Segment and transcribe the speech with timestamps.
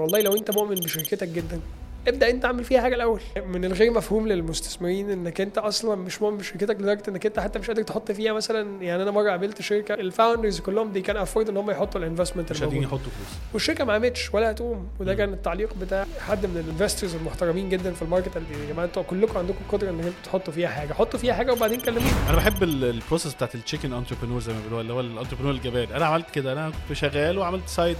[0.00, 1.60] والله لو انت مؤمن بشركتك جدا.
[2.08, 3.20] ابدأ انت اعمل فيها حاجة الأول.
[3.46, 7.66] من الغير مفهوم للمستثمرين انك انت أصلا مش مؤمن بشركتك لدرجه انك انت حتى مش
[7.66, 11.48] قادر تحط فيها مثلا يعني أنا مرة قابلت شركة ال founders كلهم دي كان افورد
[11.48, 13.38] إن هم يحطوا ال investment مش قادرين يحطوا فلوس.
[13.52, 14.88] والشركة ما قامتش ولا هتقوم.
[15.00, 15.14] وده.
[15.14, 18.86] كان التعليق بتاع حد من ال investors المحترمين جدا في ال market قال يا جماعة
[18.86, 20.92] أنتوا كلكم عندكم قدرة إن أنتوا تحطوا فيها حاجة.
[20.92, 22.04] حطوا فيها حاجة وبعدين كلموني.
[22.28, 25.52] أنا بحب ال- process بتاعت ال chicken entrepreneur زي ما بيقولوا اللي هو ال entrepreneur
[25.52, 25.88] الجبان.
[25.94, 26.52] أنا عملت كده.
[26.52, 27.96] أنا كنت شغال وعملت side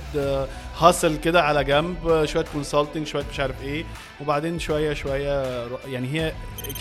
[0.79, 3.85] hustle كده على جنب آه، شوية consulting شوية مش عارف إيه.
[4.21, 6.33] وبعدين شوية شوية يعني هي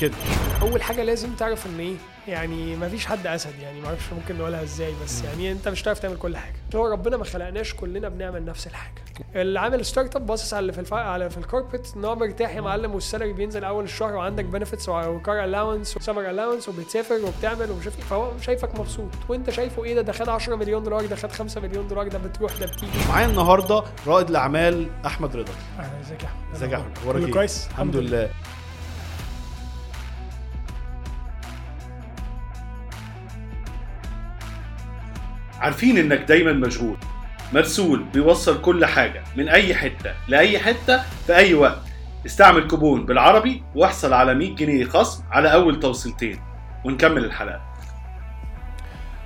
[0.01, 0.13] كده.
[0.61, 1.95] أول حاجة لازم تعرف إن إيه؟
[2.27, 5.23] يعني ما فيش حد أسد يعني ما أعرفش ممكن نقولها إزاي بس.
[5.23, 6.55] يعني أنت مش هتعرف تعمل كل حاجة.
[6.75, 8.93] هو ربنا ما خلقناش كلنا بنعمل نفس الحاجة.
[9.35, 10.93] اللي عامل startup باصص على اللي في الف...
[10.93, 14.45] على في ال corporate إن هو مرتاح يا معلم وال salary بينزل أول الشهر وعندك
[14.45, 18.03] benefits و car allowance و summer allowance وبتسافر وبتعمل ومش عارف إيه.
[18.05, 19.09] فهو شايفك مبسوط.
[19.29, 22.17] وأنت شايفه إيه ده؟ ده خد 10 مليون دولار ده خد 5 مليون دولار ده
[22.17, 22.91] بتروح ده بتيجي.
[23.09, 25.53] معايا النهارده رائد الأعمال أحمد رضا.
[25.79, 28.29] أهلا إزيك يا أحمد؟ إزيك يا أحمد؟ إيه؟ كويس الحمد لله.
[35.63, 36.97] عارفين إنك دايما مشغول
[37.53, 41.81] مرسول بيوصل كل حاجة من أي حتة لأي حتة في أي وقت.
[42.25, 46.39] استعمل كوبون بالعربي واحصل على 100 جنيه خصم على أول توصيلتين.
[46.85, 47.61] ونكمل الحلقة.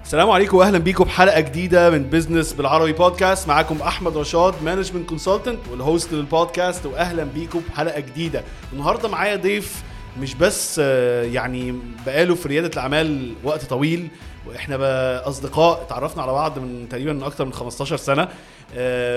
[0.04, 5.60] السلام عليكم واهلا بيكم بحلقه جديدة من بزنس بالعربي بودكاست معاكم أحمد رشاد management consultant
[5.72, 8.44] وال host للبودكاست واهلا بيكم بحلقه جديدة.
[8.74, 9.84] النهارده معايا ضيف
[10.20, 14.08] مش بس آه، يعني بقاله في ريادة الأعمال وقت طويل
[14.48, 18.28] وإحنا اصدقاء اتعرفنا على بعض من تقريبا من أكتر من 15 سنة.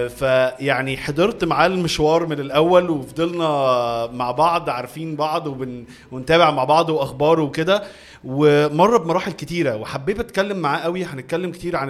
[0.09, 3.47] فيعني حضرت معاه المشوار من الأول وفضلنا
[4.13, 7.83] مع بعض عارفين بعض وبن ونتابع مع بعض واخباره وكده.
[8.25, 11.05] ومر بمراحل كتيرة وحبيت أتكلم معاه قوي.
[11.05, 11.89] هنتكلم كتير عن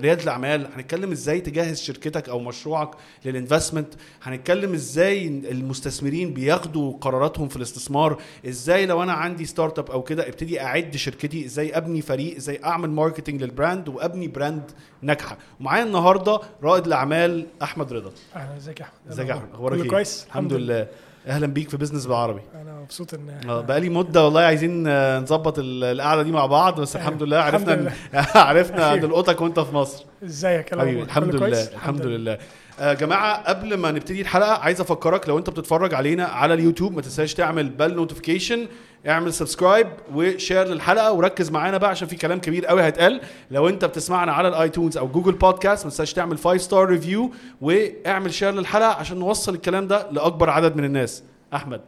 [0.00, 0.68] ريادة الأعمال.
[0.76, 2.90] هنتكلم إزاي تجهز شركتك أو مشروعك
[3.24, 3.94] لل investment.
[4.22, 8.22] هنتكلم إزاي المستثمرين بياخدوا قراراتهم في الاستثمار.
[8.48, 11.44] إزاي لو أنا عندي startup أو كده أبتدي أعد شركتي.
[11.44, 12.36] إزاي أبني فريق.
[12.36, 14.70] إزاي أعمل marketing لل brand وأبني brand
[15.02, 15.38] ناجحة.
[15.60, 18.10] ومعايا النهارده رائد الأعمال أحمد رضا.
[18.36, 20.86] أهلا إزيك يا أحمد؟ إزيك يا أحمد؟ أخبارك إيه؟ كويس؟ الحمد لله.
[21.26, 25.58] أهلا بيك في بزنس بالعربي أنا مبسوط إن آه بقالي مدة والله عايزين آه، نظبط
[25.58, 27.08] ال- القعدة دي مع بعض بس أيوة.
[27.08, 27.92] الحمد لله الحمد عرفنا لله.
[28.48, 28.94] عرفنا.
[28.96, 30.04] نلقطك وأنت في مصر.
[30.24, 32.38] إزيك؟ يا حبيبي لؤي؟ الحمد لله؟ الحمد لله.
[32.80, 37.02] يا جماعة قبل ما نبتدي الحلقة عايز أفكرك لو أنت بتتفرج علينا على اليوتيوب ما
[37.02, 38.66] تنساش تعمل bell notification
[39.08, 43.20] اعمل subscribe و share للحلقة وركز معانا بقى عشان في كلام كبير قوي هيتقال.
[43.50, 47.30] لو انت بتسمعنا على ال iTunes أو Google Podcast ما تنساش تعمل 5 star review
[47.60, 51.22] واعمل share للحلقة عشان نوصل الكلام ده لأكبر عدد من الناس.
[51.54, 51.80] أحمد؟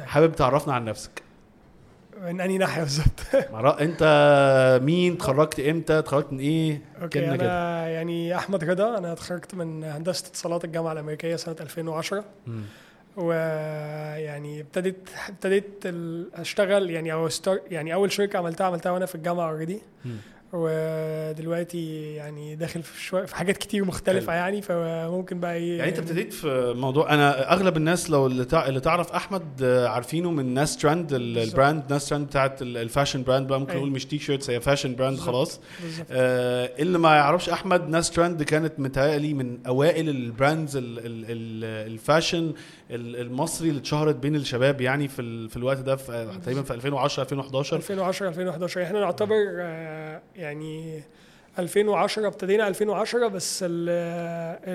[0.00, 1.22] حابب تعرفنا عن نفسك؟
[2.22, 3.20] من أنهي ناحية بالظبط؟
[3.80, 7.46] انت مين اتخرجت إمتى اتخرجت من إيه؟ okay كلمة كده.
[7.46, 12.62] أنا يعني أحمد رضا أنا اتخرجت من هندسة اتصالات الجامعة الأمريكية سنة 2010 مم.
[13.16, 15.84] ويعني ابتديت ابتديت
[16.34, 17.28] أشتغل يعني أو
[17.70, 19.80] يعني أول شركة عملتها عملتها وأنا في الجامعة already.
[20.54, 24.40] ودلوقتي يعني داخل في شوية في حاجات كتير مختلفة حلو.
[24.40, 28.66] يعني فممكن بقى إيه يعني أنت ابتديت في موضوع أنا أغلب الناس لو اللي, تع...
[28.66, 31.12] اللي تعرف أحمد آه، عارفينه من ناس ترند.
[31.12, 33.82] ال brand ناس ترند بتاعت ال- ال fashion brand بقى ممكن أيوة.
[33.82, 35.18] نقول مش T-shirts هي fashion brand.
[35.18, 40.76] خلاص بالظبط آه اللي ما يعرفش أحمد ناس ترند كانت متهيألي من أوائل ال brands
[40.76, 40.84] ال...
[40.98, 41.04] ال...
[41.06, 41.64] ال...
[41.92, 42.54] ال fashion ال-
[42.96, 45.48] المصري اللي اتشهرت بين الشباب يعني في ال...
[45.48, 51.02] في الوقت ده في تقريبا في 2010 2011 2010 2011 إحنا نعتبر آه، يعني
[51.58, 53.88] 2010 ابتدينا 2010 بس ال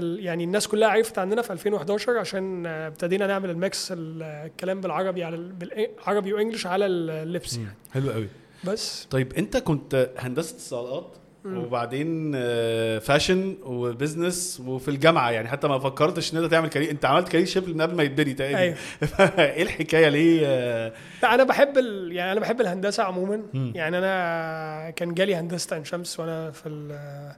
[0.04, 4.82] ال يعني الناس كلها عرفت عننا في 2011 عشان ابتدينا نعمل ال mix ال- الكلام
[4.82, 7.76] بالعربي على ال- بالعربي و English على اللبس يعني.
[7.94, 8.28] حلو قوي.
[8.64, 9.08] بس.
[9.10, 11.16] طيب أنت كنت هندسة اتصالات.
[11.56, 15.32] وبعدين آه، fashion و business وفي الجامعة.
[15.32, 18.04] يعني حتى ما فكرتش إن أنت تعمل career أنت عملت career shift من قبل ما
[18.04, 18.60] يبتدي تقريبا.
[18.60, 18.76] أيوه.
[19.40, 20.92] إيه الحكاية ليه؟ آه،
[21.24, 22.12] لا أنا بحب ال...
[22.12, 23.42] يعني أنا بحب الهندسة عموما.
[23.54, 27.32] يعني أنا كان جالي هندسة عين شمس وأنا في ال-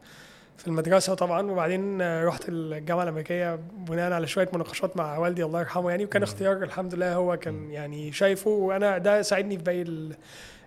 [0.57, 1.51] في المدرسة طبعا.
[1.51, 6.05] وبعدين رحت الجامعة الأمريكية بناء على شوية مناقشات مع والدي الله يرحمه يعني.
[6.05, 8.49] وكان اختيار الحمد لله هو كان يعني شايفه.
[8.49, 9.85] وأنا ده ساعدني في باقي.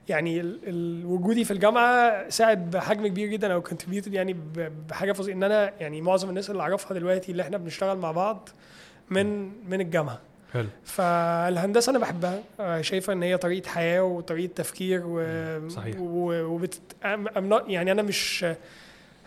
[0.09, 1.07] يعني ال...
[1.07, 4.37] وجودي في الجامعة ساعد بحجم كبير جدا أو كونتريبيوتد يعني.
[4.89, 8.49] بحاجة فظيعة إن أنا يعني معظم الناس اللي أعرفها دلوقتي اللي إحنا بنشتغل مع بعض
[9.11, 10.21] من من الجامعة.
[10.53, 10.69] حلو.
[10.85, 12.43] فالهندسة أنا بحبها.
[12.61, 15.97] آه، شايفة إن هي طريقة حياة وطريقة تفكير و صحيح.
[16.01, 16.33] و...
[16.43, 16.81] وبت...
[17.05, 17.63] I'm not...
[17.69, 18.47] يعني أنا مش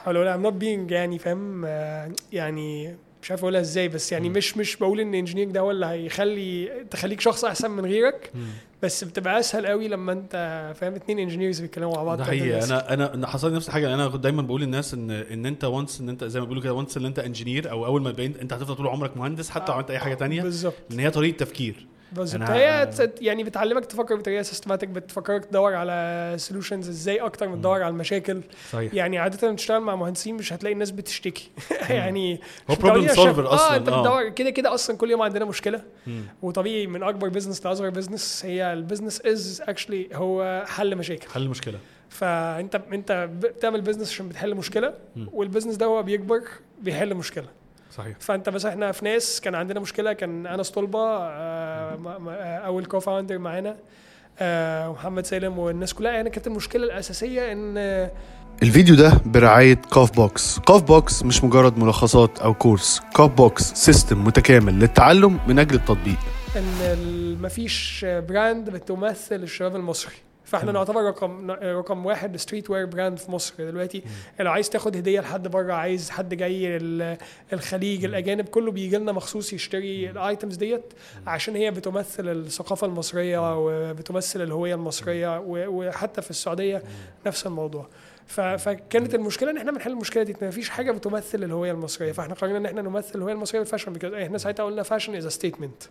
[0.04, 4.30] هقول أقول I'm not being يعني فاهم؟ آه، يعني مش عارف أقولها إزاي بس يعني
[4.30, 8.32] مش مش بقول إن engineer ده هو اللي هيخلي تخليك شخص أحسن من غيرك.
[8.84, 10.34] بس بتبقى أسهل قوي لما أنت
[10.76, 12.64] فاهم؟ اتنين engineers بيتكلموا مع بعض ده حقيقي.
[12.64, 13.94] أنا أنا أنا حصل لي نفس الحاجة.
[13.94, 16.74] أنا كنت دايما بقول للناس إن إن أنت once إن أنت زي ما بيقولوا كده
[16.74, 19.92] once إن أنت engineer أو أول ما أنت هتفضل طول عمرك مهندس حتى لو عملت
[19.92, 20.74] أي حاجة تانية بالظبط.
[20.92, 21.88] إن هي طريقة تفكير.
[22.50, 27.82] هي تس- يعني بتعلمك تفكر بطريقة systematic بتفكرك تدور على solutions إزاي أكتر من تدور
[27.84, 28.42] على المشاكل.
[28.72, 28.94] صحيح.
[28.94, 31.52] يعني عادة لما تشتغل مع مهندسين مش هتلاقي الناس بتشتكي.
[31.90, 32.40] يعني
[32.70, 34.02] هو solver عشان- أصلاً، آه أنت آه.
[34.02, 35.82] بتدور كده كده أصلا كل يوم عندنا مشكلة.
[36.08, 36.24] مم.
[36.42, 41.30] وطبيعي من أكبر business لاصغر business هي ال business is actually هو حل مشاكل.
[41.30, 41.80] حل المشكلة
[42.10, 44.94] فأنت أنت بتعمل business عشان بتحل مشكلة.
[45.34, 46.42] وال business ده هو بيكبر
[46.82, 47.48] بيحل مشكلة.
[47.98, 48.16] صحيح.
[48.20, 51.98] فأنت مثلا إحنا في ناس كان عندنا مشكلة كان انس طلبه آه،
[52.30, 53.76] آه، أول co-founder معانا
[54.40, 56.12] آه، ومحمد سالم والناس كلها.
[56.12, 58.12] يعني كانت المشكلة الأساسية إن آه،
[58.64, 64.24] الفيديو ده برعاية كاف بوكس كاف بوكس مش مجرد ملخصات أو كورس كاف بوكس system
[64.24, 66.18] متكامل للتعلم من أجل التطبيق.
[66.56, 70.16] إن ال- مفيش brand بتمثل الشباب المصري.
[70.46, 70.76] فاحنا تمام.
[70.86, 74.04] نعتبر رقم رقم واحد streetwear brand في مصر دلوقتي.
[74.40, 77.18] لو عايز تاخد هدية لحد بره عايز حد جاي ال-
[77.54, 80.94] الخليج الأجانب كله بيجي لنا مخصوص يشتري ال items ديت
[81.28, 86.84] عشان هي بتمثل الثقافة المصرية وبتمثل الهوية المصرية وحتى في السعودية
[87.26, 87.88] نفس الموضوع.
[88.28, 92.12] فكانت المشكلة إن إحنا بنحل المشكلة دي ان مفيش حاجة بتمثل الهوية المصرية.
[92.12, 95.28] فإحنا قررنا إن إحنا نمثل الهوية المصرية بال fashion because إحنا ساعتها قلنا fashion is
[95.28, 95.84] statement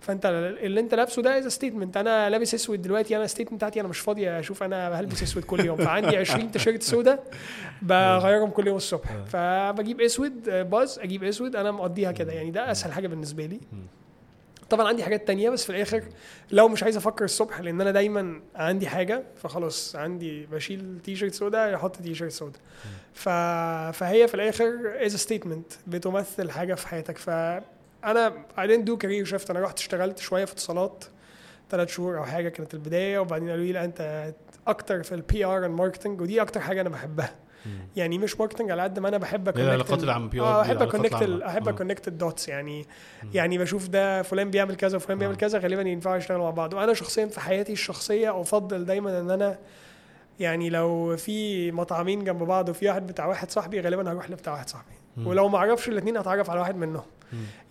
[0.00, 0.26] فأنت
[0.62, 3.88] اللي أنت لابسه ده is statement أنا لابس أسود دلوقتي أنا ال statement بتاعتي أنا
[3.88, 5.76] مش فاضي أشوف أنا هلبس أسود كل يوم.
[5.76, 7.18] فعندي 20 تيشيرت سودا
[7.82, 9.10] بغيرهم كل يوم الصبح.
[9.26, 12.32] فبجيب أسود آه، باز أجيب أسود أنا مقضيها كده.
[12.32, 13.60] يعني ده أسهل حاجة بالنسبة لي.
[14.70, 16.02] طبعا عندي حاجات تانية بس في الآخر
[16.50, 21.34] لو مش عايز أفكر الصبح لأن أنا دايما عندي حاجة فخلاص عندي بشيل تي شيرت
[21.34, 22.58] سودا أحط تي شيرت سودا
[23.14, 23.28] ف...
[23.98, 27.18] فهي في الآخر as statement بتمثل حاجة في حياتك.
[27.18, 31.04] فانا I didn't do career shift أنا رحت اشتغلت شوية في اتصالات
[31.70, 34.32] ثلاث شهور أو حاجة كانت البداية وبعدين قالوا لي لا أنت
[34.66, 37.34] أكتر في ال PR ال marketing ودي أكتر حاجة أنا بحبها.
[37.96, 40.38] يعني مش marketing على قد ما أنا بحب هي أ connect العلاقات ال- العامة، PR
[40.40, 41.12] آه أحب أ connect.
[41.42, 41.68] احب.
[41.68, 42.86] أ connect ال dots يعني.
[43.34, 46.74] يعني بشوف ده فلان بيعمل كذا وفلان بيعمل كذا غالبا ينفعوا يشتغلوا مع بعض.
[46.74, 49.58] وأنا شخصيا في حياتي الشخصية أفضل دايما إن أنا
[50.40, 54.68] يعني لو في مطعمين جنب بعض وفي واحد بتاع واحد صاحبي غالبا هروح لبتاع واحد
[54.68, 54.92] صاحبي.
[55.24, 57.02] ولو ما أعرفش الاثنين هتعرف على واحد منهم.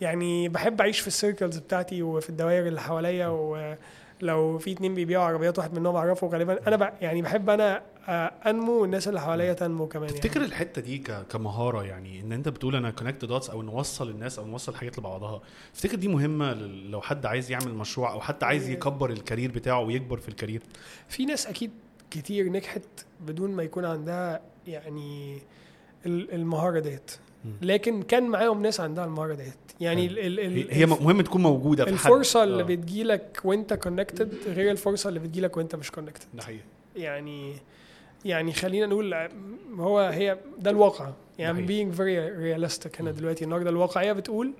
[0.02, 5.26] يعني بحب أعيش في ال circles بتاعتي وفي الدوائر اللي حواليا ولو في اتنين بيبيعوا
[5.26, 6.94] عربيات واحد منهم أعرفه غالبا أنا.
[7.02, 10.46] يعني بحب أنا أنمو والناس اللي حواليا تنمو كمان تفتكر يعني.
[10.52, 10.98] الحتة دي
[11.30, 15.42] كمهارة يعني إن أنت بتقول أنا connect dots أو نوصل الناس أو نوصل حاجات لبعضها
[15.74, 16.54] تفتكر دي مهمة
[16.90, 20.34] لو حد عايز يعمل مشروع أو حتى عايز يكبر ال career بتاعه ويكبر في ال
[20.34, 20.62] career؟
[21.08, 21.72] في ناس أكيد
[22.12, 22.82] كتير نجحت
[23.28, 25.38] بدون ما يكون عندها يعني
[26.06, 27.12] ال- المهارة ديت.
[27.62, 29.54] لكن كان معاهم ناس عندها المهارة ديت.
[29.80, 31.96] يعني ال ال هي ال هي مهم تكون موجودة في حد.
[31.96, 36.62] الفرصة اللي آه، بتجيلك وأنت connected غير الفرصة اللي بتجيلك وأنت مش connected ده حقيقي.
[36.96, 37.54] يعني
[38.26, 39.16] يعني خلينا نقول
[39.78, 41.10] هو هي ده الواقع.
[41.40, 44.52] يعني being very realistic هنا دلوقتي النهارده الواقعية بتقول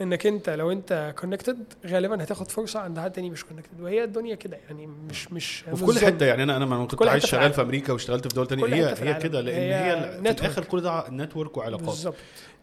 [0.00, 4.34] إنك أنت لو أنت connected غالبا هتاخد فرصة عند حد تاني مش connected وهي الدنيا
[4.34, 5.98] كده يعني مش مش وفي كل.
[5.98, 7.52] حتة يعني أنا أنا لما كنت عايش شغال.
[7.52, 9.14] في أمريكا واشتغلت في دول تانية هي هي.
[9.14, 10.40] كده لأن هي هي, في.
[10.40, 11.86] الآخر كل ده network وعلاقات.
[11.86, 12.14] بالظبط.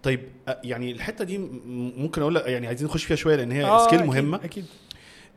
[0.03, 0.21] طيب
[0.63, 1.37] يعني الحتة دي
[1.97, 4.37] ممكن أقول يعني عايزين نخش فيها شوية لأن هي آه، skill مهمة.
[4.45, 4.65] أكيد.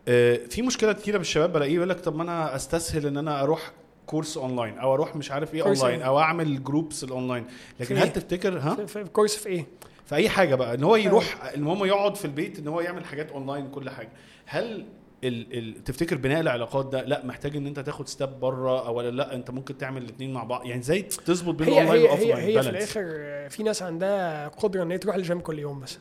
[0.08, 3.72] آه، في مشكلة كتيرة بالشباب بلاقيه يقول لك طب ما أنا أستسهل إن أنا أروح
[4.10, 7.44] course online أو أروح مش عارف إيه اونلاين إيه؟ أو اعمل groups ال online
[7.80, 9.66] لكن هل؟ تفتكر ها في- course في إيه؟
[10.06, 13.30] في اي حاجة بقى ان هو يروح المهم يقعد في البيت ان هو يعمل حاجات
[13.30, 14.08] اونلاين كل حاجة
[14.46, 14.86] هل
[15.24, 19.10] ال ال تفتكر بناء العلاقات ده لا محتاج ان انت تاخد step بره أو ولا
[19.10, 22.12] لا انت ممكن تعمل الاثنين مع بعض يعني إزاي تظبط بين هي الاونلاين هي هي,
[22.12, 23.04] وال offline هي في الآخر
[23.50, 26.00] في ناس عندها قدرة إن هي تروح الجيم كل يوم مثلا.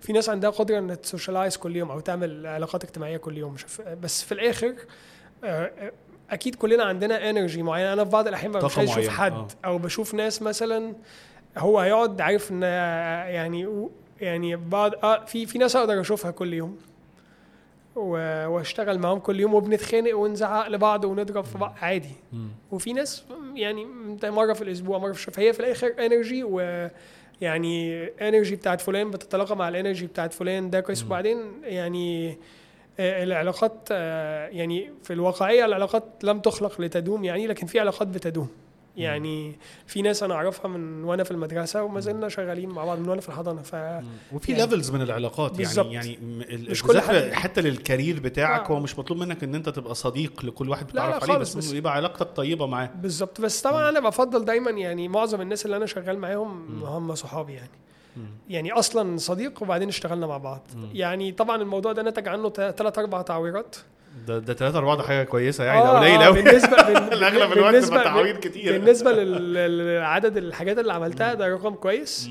[0.00, 3.54] في ناس عندها قدرة إن ت socialize كل يوم أو تعمل علاقات اجتماعية كل يوم
[4.02, 4.74] بس في الآخر
[5.44, 5.46] آه،
[5.78, 5.92] آه،
[6.32, 7.92] أكيد كلنا عندنا energy معينة.
[7.92, 9.46] أنا في بعض الأحيان مش عايز أشوف حد آه.
[9.64, 10.94] أو بشوف ناس مثلا
[11.58, 13.88] هو هيقعد عارف إن يعني
[14.20, 16.78] يعني بعض آه في في ناس أقدر أشوفها كل يوم.
[17.96, 22.14] وأشتغل معاهم كل يوم وبنتخانق ونزعق لبعض ونضرب في بعض عادي.
[22.70, 23.24] وفي ناس
[23.54, 23.86] يعني
[24.24, 25.34] مرة في الأسبوع مرة في الشهر.
[25.34, 26.88] فهي في الآخر energy و
[27.40, 31.04] يعني energy بتاعت فلان بتتلاقى مع ال energy بتاعت فلان ده كويس.
[31.04, 32.36] وبعدين يعني آه،
[33.00, 38.48] العلاقات آه، يعني في الواقعية العلاقات لم تخلق لتدوم يعني لكن في علاقات بتدوم.
[38.96, 43.08] يعني في ناس أنا أعرفها من وأنا في المدرسة وما زلنا شغالين مع بعض من
[43.08, 43.74] وأنا في الحضانة ف
[44.32, 45.60] وفي يعني- levels من العلاقات.
[45.60, 46.18] يعني يعني
[46.70, 48.74] مش كل حد- حتى لل career بتاعك آه.
[48.74, 51.72] هو مش مطلوب منك إن أنت تبقى صديق لكل واحد بتعرف لا عليه بس, بس-
[51.72, 52.90] يبقى علاقتك طيبة معاه.
[52.94, 53.40] بالظبط.
[53.40, 57.70] بس طبعا أنا بفضل دايما يعني معظم الناس اللي أنا شغال معاهم هم صحابي يعني.
[58.48, 60.62] يعني أصلا صديق وبعدين اشتغلنا مع بعض.
[60.94, 63.76] يعني طبعا الموضوع ده نتج عنه ثلاث أربع تعويرات.
[64.26, 67.12] ده ده 3 4 ده حاجة كويسة يعني آه، ده قليل آه، قوي بالنسبة بال-
[67.18, 68.72] الأغلب الوقت بالنسبة تعويض كتير.
[68.78, 72.28] بالنسبة لعدد الحاجات اللي عملتها ده رقم كويس.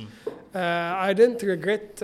[0.55, 1.99] اي دنت ريجريت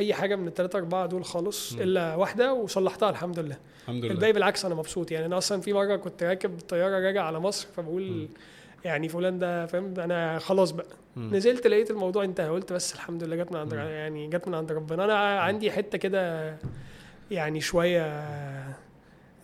[0.00, 3.56] أي حاجة من الثلاثه أربعة دول خالص إلا واحدة وصلحتها الحمد لله.
[3.82, 4.14] الحمد لله.
[4.14, 5.10] الباقي بالعكس أنا مبسوط.
[5.10, 8.28] يعني أنا أصلا في مرة كنت راكب طيارة راجع على مصر فبقول
[8.84, 10.86] يعني فلان ده فاهم؟ أنا خلاص بقى.
[11.16, 11.34] مم.
[11.36, 14.72] نزلت لقيت الموضوع انتهى قلت بس الحمد لله جت من عند يعني جت من عند
[14.72, 15.04] ربنا.
[15.04, 16.56] أنا عندي حتة كده
[17.30, 18.24] يعني شوية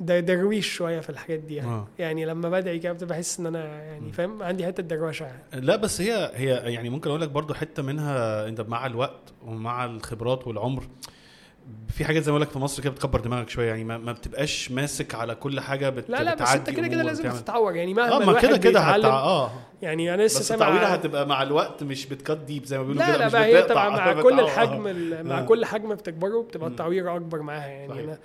[0.00, 1.68] د- درويش شوية في الحاجات دي يعني.
[1.70, 1.87] آه.
[1.99, 5.66] يعني لما بدعي كده بحس إن أنا يعني فاهم؟ عندي حتة دروشه يعني.
[5.66, 9.85] لا بس هي هي يعني ممكن أقول لك برضو حتة منها أنت مع الوقت ومع
[9.85, 10.82] الخبرات والعمر
[11.89, 14.71] في حاجات زي ما لك في مصر كده بتكبر دماغك شوية يعني ما, ما بتبقاش
[14.71, 17.31] ماسك على كل حاجة بت لا لا بس انت كده كده لازم.
[17.31, 19.09] تتعور يعني مهما آه ما كده كده هتع...
[19.09, 19.50] آه
[19.83, 23.03] يعني أنا لسه بس سامع التعويره هتبقى مع الوقت مش بتكت ديب زي ما بيقولوا
[23.03, 24.23] لا كده لا مش بقى هي طبعا مع.
[24.23, 25.43] كل الحجم ال- مع آه.
[25.45, 26.73] كل حجم بتكبره بتبقى مم.
[26.73, 28.03] التعوير أكبر معاها يعني صحيح.
[28.05, 28.19] أنا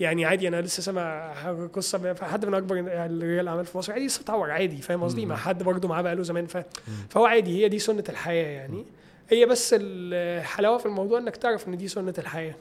[0.00, 1.32] يعني عادي أنا لسه سامع
[1.74, 5.26] قصة حد من أكبر رجال الأعمال في مصر عادي لسه بتعور عادي فاهم قصدي.
[5.26, 6.56] مع حد برضه معاه بقاله زمان ف...
[7.10, 8.84] فهو عادي هي دي سنة الحياة يعني
[9.30, 12.54] هي بس الحلاوة في الموضوع إنك تعرف إن دي سنة الحياة.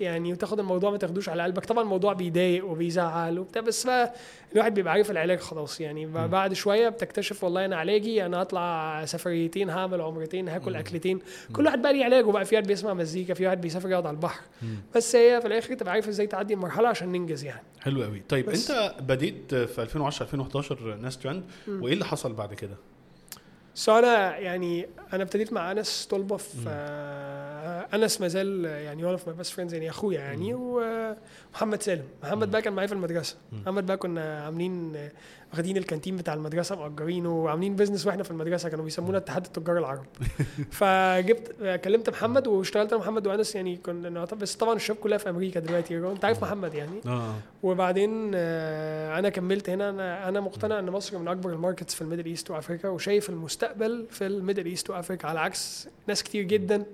[0.00, 1.64] يعني وتاخد الموضوع ما تاخدوش على قلبك.
[1.64, 4.14] طبعا الموضوع بيضايق وبيزعل وبتاع بس بقى
[4.52, 5.80] الواحد بيبقى عارف العلاج خلاص.
[5.80, 11.18] يعني بعد شوية بتكتشف والله أنا علاجي أنا هطلع سفريتين هعمل عمرتين هاكل أكلتين.
[11.52, 12.44] كل واحد بقى ليه علاجه بقى.
[12.44, 14.40] في واحد بيسمع مزيكا في واحد بيسافر يقعد على البحر.
[14.96, 17.62] بس هي في الآخر تبقى عارف إزاي تعدي المرحلة عشان ننجز يعني.
[17.80, 18.48] حلو قوي طيب.
[18.50, 21.44] أنت بديت في 2010 2011 ناس ترند.
[21.68, 22.76] وإيه اللي حصل بعد كده؟
[23.78, 26.68] so أنا يعني أنا ابتديت مع أنس طلبة في
[27.94, 32.04] أنس ما زال يعني one of my best friends يعني أخويا يعني ومحمد سالم.
[32.22, 33.36] محمد بقى كان معايا في المدرسة.
[33.52, 35.10] محمد بقى كنا عاملين آه،
[35.52, 40.06] واخدين الكانتين بتاع المدرسة مأجرينه وعاملين business وإحنا في المدرسة كانوا بيسمونا اتحاد التجار العرب.
[40.78, 45.30] فجبت آه، كلمت محمد واشتغلت أنا محمد وأنس يعني كنا بس طبعا الشباب كلها في
[45.30, 45.98] أمريكا دلوقتي.
[45.98, 47.00] أنت عارف محمد يعني.
[47.06, 47.34] آه.
[47.62, 49.88] وبعدين آه، أنا كملت هنا.
[49.90, 52.88] أنا أنا مقتنع إن مصر من أكبر ال markets في ال Middle East و Africa
[52.88, 56.84] وشايف المستقبل في ال Middle East و Africa على عكس ناس كتير جدا.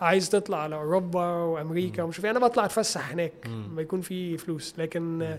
[0.00, 2.30] عايز تطلع على أوروبا وأمريكا ومش إيه.
[2.30, 3.32] أنا بطلع أتفسح هناك.
[3.46, 4.74] لما يكون في فلوس.
[4.78, 5.36] لكن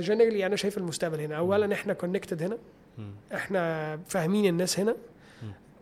[0.00, 1.36] generally أنا شايف المستقبل هنا.
[1.36, 2.58] اولا إحنا connected هنا.
[3.34, 4.96] إحنا فاهمين الناس هنا.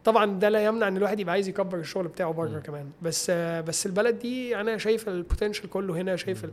[0.04, 2.90] طبعا ده لا يمنع إن الواحد يبقى عايز يكبر الشغل بتاعه بره كمان.
[3.02, 6.16] بس آه، بس البلد دي أنا شايف ال potential كله هنا.
[6.16, 6.46] شايف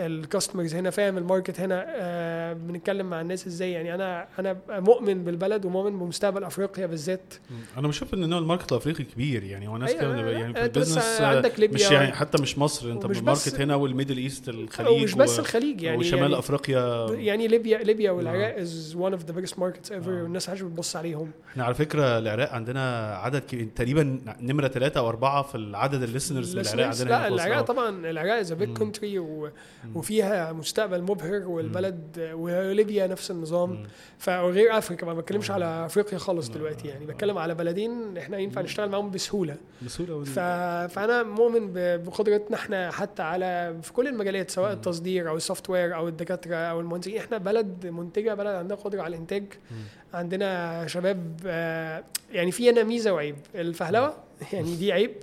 [0.00, 4.56] ال customers هنا فاهم ال market هنا آه، بنتكلم مع الناس إزاي؟ يعني أنا أنا
[4.68, 7.34] مؤمن بالبلد ومؤمن بمستقبل أفريقيا بالذات.
[7.78, 10.70] أنا بشوف إن ال market الأفريقي كبير يعني هو ناس أيوة، كده يعني في ال
[10.70, 11.74] business عندك ليبيا.
[11.74, 15.14] مش يعني حتى مش مصر أنت ومش ال market هنا وال Middle East الخليج ومش
[15.14, 17.06] بس الخليج يعني وشمال يعني أفريقيا.
[17.10, 21.30] يعني ليبيا ليبيا والعراق is one of the biggest markets ever والناس عايشة بتبص عليهم.
[21.50, 26.58] إحنا على فكرة العراق عندنا عدد كبير تقريبا نمرة ثلاثة أو أربعة في العدد ال
[26.58, 26.78] listeners.
[26.78, 27.28] عندنا لا.
[27.28, 27.60] العراق آه.
[27.60, 29.18] طبعا العراق is big country
[29.94, 33.86] وفيها مستقبل مبهر والبلد وليبيا نفس النظام.
[34.18, 38.88] فغير أفريقيا ما بتكلمش على أفريقيا خالص دلوقتي يعني بتكلم على بلدين إحنا ينفع نشتغل
[38.90, 39.56] معاهم بسهولة.
[39.82, 40.38] بسهولة ف...
[40.94, 46.08] فأنا مؤمن بقدرتنا إحنا حتى على في كل المجالات سواء التصدير أو السوفت وير أو
[46.08, 47.16] الدكاترة أو المهندسين.
[47.16, 49.44] إحنا بلد منتجة بلد عندها قدرة على الإنتاج.
[50.14, 53.36] عندنا شباب آه، يعني فينا ميزة وعيب.
[53.54, 54.14] الفهلوة
[54.52, 55.14] يعني دي عيب.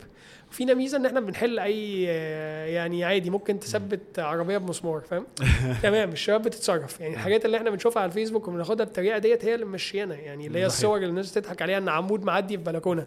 [0.52, 5.26] فينا ميزة إن إحنا بنحل أي آه، يعني عادي ممكن تثبت عربية بمسمار فاهم؟
[5.84, 7.00] تمام الشباب بتتصرف.
[7.00, 10.60] يعني الحاجات اللي إحنا بنشوفها على الفيسبوك وبناخدها بالطريقة ديت هي اللي ممشيانا يعني اللي
[10.60, 10.66] هي.
[10.66, 13.06] الصور اللي الناس تضحك عليها إن عمود معدي في بلكونة.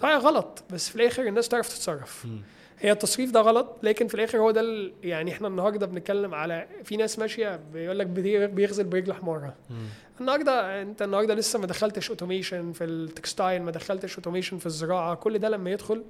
[0.00, 2.26] طبعا غلط بس في الآخر الناس تعرف تتصرف.
[2.82, 6.96] هي التصريف ده غلط لكن في الآخر هو ده يعني إحنا النهارده بنتكلم على في
[6.96, 9.54] ناس ماشية بيقول لك بي- بيغزل برجل حمارها
[10.20, 15.14] النهارده أنت النهارده لسه ما دخلتش automation في ال textile ما دخلتش automation في الزراعة
[15.14, 16.04] كل ده لما يدخل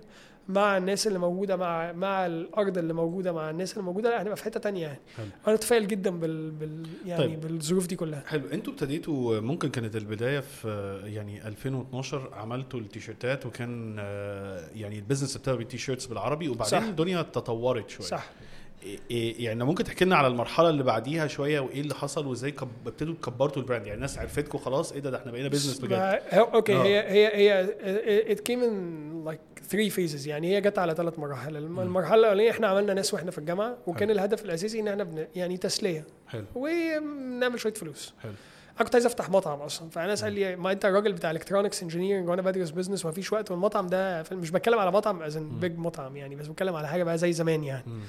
[0.48, 4.36] مع الناس اللي موجودة مع مع الأرض اللي موجودة مع الناس اللي موجودة لا هنبقى
[4.36, 4.98] في حتة تانية يعني.
[5.16, 5.26] حلو.
[5.46, 7.40] أنا اتفائل جدا بال, بال يعني طيب.
[7.40, 8.22] بالظروف دي كلها.
[8.26, 8.48] حلو.
[8.52, 15.36] أنتوا ابتديتوا ممكن كانت البداية في يعني 2012 عملتوا التيشيرتات وكان آه، يعني ال business
[15.36, 16.86] ابتدى ال t-shirts بالعربي وبعدين صح.
[16.86, 18.06] الدنيا تطورت شوية.
[18.06, 18.30] صح.
[18.82, 22.54] إيه, إيه، يعني ممكن تحكي لنا على المرحلة اللي بعديها شوية وإيه اللي حصل وإزاي
[22.86, 26.20] ابتدوا كبرتوا ال brand؟ يعني الناس عرفتكم خلاص إيه ده ده إحنا بقينا business بجد.
[26.32, 26.82] okay آه.
[26.82, 31.56] هي هي هي it came in like 3 phases يعني هي جت على ثلاث مراحل.
[31.56, 34.14] المرحلة الأولانية إحنا عملنا ناس وإحنا في الجامعة وكان حل.
[34.14, 35.26] الهدف الأساسي إن إحنا بن...
[35.34, 36.04] يعني تسلية.
[36.28, 36.44] حلو.
[36.54, 38.14] ونعمل شوية فلوس.
[38.22, 38.32] حلو.
[38.76, 39.90] أنا كنت عايز أفتح مطعم أصلا.
[39.90, 43.86] فأنا أسأل لي ما أنت الراجل بتاع electronics engineering وأنا بدرس business ومفيش وقت والمطعم
[43.86, 47.32] ده مش بتكلم على مطعم as big مطعم يعني بس بتكلم على حاجة بقى زي
[47.32, 47.84] زمان يعني.
[47.86, 48.00] م.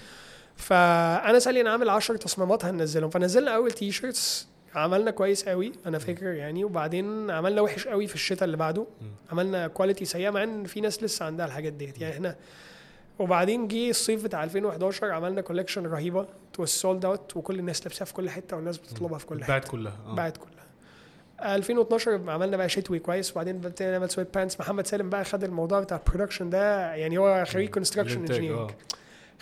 [0.56, 3.10] فأنا سالي يعني أنا عامل 10 تصميمات هننزلهم.
[3.10, 8.44] فنزلنا أول t-shirts عملنا كويس قوي أنا فاكر يعني وبعدين عملنا وحش قوي في الشتاء
[8.44, 8.86] اللي بعده.
[9.32, 12.02] عملنا quality سيئة مع إن في ناس لسه عندها الحاجات ديت.
[12.02, 12.36] يعني إحنا
[13.20, 16.28] وبعدين جه الصيف بتاع 2011 عملنا collection رهيبة.
[16.54, 19.54] to sold out وكل الناس لابساها في كل حتة والناس بتطلبها في كل حتة.
[19.54, 20.16] بعد كلها آه.
[20.16, 20.52] بعد كلها.
[21.56, 23.32] 2012 عملنا بقى شتوي كويس.
[23.32, 27.70] وبعدين نعمل sweatpants محمد سالم بقى خد الموضوع بتاع ال production ده يعني هو خريج
[27.70, 28.72] construction engineering.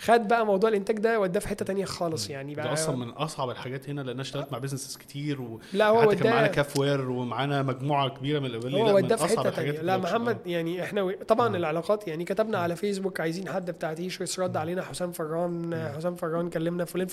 [0.02, 3.08] خد بقى موضوع الإنتاج ده وداه في حتة تانية خالص يعني ده بقى أصلا من
[3.10, 6.46] أصعب الحاجات هنا لأن أنا اشتغلت مع businesses كتير و لا هو حتى كان معانا
[6.46, 9.70] كاف وير ومعانا مجموعة كبيرة من لا، هو وداه في حتة تانية.
[9.70, 10.50] لا محمد آه.
[10.50, 11.58] يعني إحنا و- طبعا آه.
[11.58, 16.50] العلاقات يعني كتبنا على فيسبوك عايزين حد بتاع t-shirts رد علينا حسام فران حسام فران
[16.50, 17.06] كلمنا فلان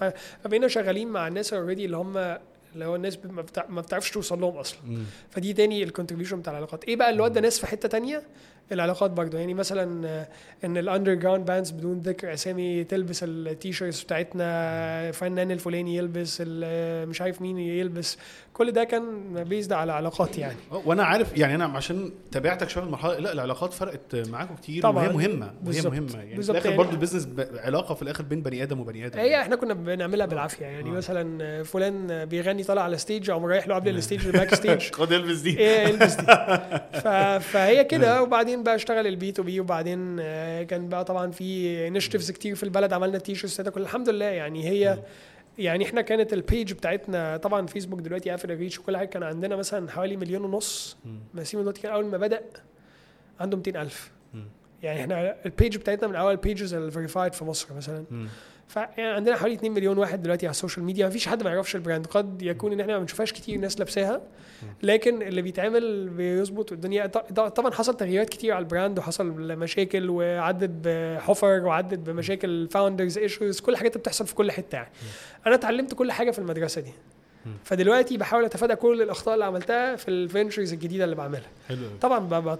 [0.43, 2.17] فبقينا شغالين مع الناس already اللي هم
[2.73, 4.79] اللي هو الناس ما بتع- ما بتعرفش توصل لهم أصلا.
[4.85, 5.03] مم.
[5.29, 6.83] فدي تاني ال contribution بتاع العلاقات.
[6.83, 8.23] إيه بقى اللي ودى ناس في حتة تانية؟
[8.71, 10.27] العلاقات برضه يعني مثلا آه،
[10.65, 17.09] إن ال underground bands بدون ذكر أسامي تلبس ال t-shirts بتاعتنا فنان الفلاني يلبس ال-
[17.09, 18.17] مش عارف مين يلبس.
[18.53, 19.03] كل ده كان
[19.43, 20.55] based على علاقات يعني.
[20.71, 25.07] آه، وأنا عارف يعني أنا عشان تابعتك شوية المرحلة لا العلاقات فرقت معاكم كتير طبعاً.
[25.07, 25.81] وهي مهمة وهي.
[25.81, 28.79] مهمه يعني في الآخر يعني- برضه ال business ب- علاقة في الآخر بين بني آدم
[28.79, 29.19] وبني آدم.
[29.19, 30.65] هي إحنا كنا بنعملها بالعافية.
[30.65, 30.93] يعني آه.
[30.93, 35.11] مثلا فلان بيغني طالع على stage أو رايح له قبل ال stage ال backstage خد
[35.11, 35.59] البس دي.
[35.59, 36.25] إيه البس دي.
[37.51, 38.21] فهي كده.
[38.23, 42.93] وبعدين بقى اشتغل ال B2B وبعدين آه، كان بقى طبعا في initiatives كتير في البلد
[42.93, 44.25] عملنا t-shirts ده كله الحمد لله.
[44.25, 44.99] يعني هي
[45.57, 49.23] يعني إحنا كانت ال page بتاعتنا طبعا فيسبوك دلوقتي قافل ال reach وكل حاجة كان
[49.23, 50.97] عندنا مثلا حوالي مليون ونص.
[51.33, 52.41] ماسيمو دلوقتي كان أول ما بدأ
[53.39, 54.45] عنده 200000 مم.
[54.83, 58.03] يعني إحنا ال page بتاعتنا من أول ال pages ال verified في مصر مثلا.
[58.11, 58.27] مم.
[58.67, 61.05] فيعني عندنا حوالي 2 مليون واحد دلوقتي على ال social media.
[61.05, 62.05] ما فيش حد ما يعرفش ال brand.
[62.07, 64.21] قد يكون ان إحنا ما بنشوفهاش كتير ناس لابساها.
[64.83, 67.05] لكن اللي بيتعمل بيظبط الدنيا.
[67.05, 73.59] طبعا حصل تغييرات كتير على ال brand وحصل مشاكل وعدت بحفر وعدت بمشاكل founders issues
[73.59, 74.89] كل الحاجات اللي بتحصل في كل حتة يعني.
[75.47, 76.91] أنا اتعلمت كل حاجة في المدرسة دي.
[77.63, 81.49] فدلوقتي بحاول أتفادى كل الأخطاء اللي عملتها في ال ventures الجديدة اللي بعملها.
[81.67, 81.77] حلو.
[82.01, 82.57] طبعا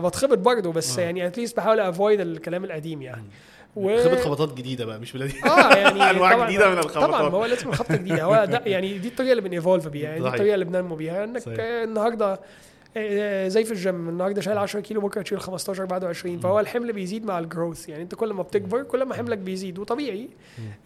[0.00, 1.02] بتخبط برضه بس آه.
[1.02, 3.22] يعني at least بحاول avoid الكلام القديم يعني.
[3.78, 4.04] و...
[4.04, 5.34] خبط خبطات جديدة بقى مش بلادي.
[5.44, 7.02] آه يعني أنواع طبعاً- جديدة من الخبطات.
[7.08, 8.22] طبعا ما هو لازم خبطة جديدة.
[8.22, 10.08] هو ده يعني دي الطريقة اللي بن evolve بيها.
[10.10, 10.28] يعني دي.
[10.28, 11.24] الطريقة اللي بننمو بيها.
[11.24, 11.56] إنك صحيح.
[11.60, 12.40] آه، النهارده
[12.96, 16.92] آه، زي في الجيم النهارده شايل 10 كيلو بكرة تشيل 15 بعده 20 فهو الحمل
[16.92, 19.78] بيزيد مع ال growth يعني أنت كل ما بتكبر كل ما حملك بيزيد.
[19.78, 20.28] وطبيعي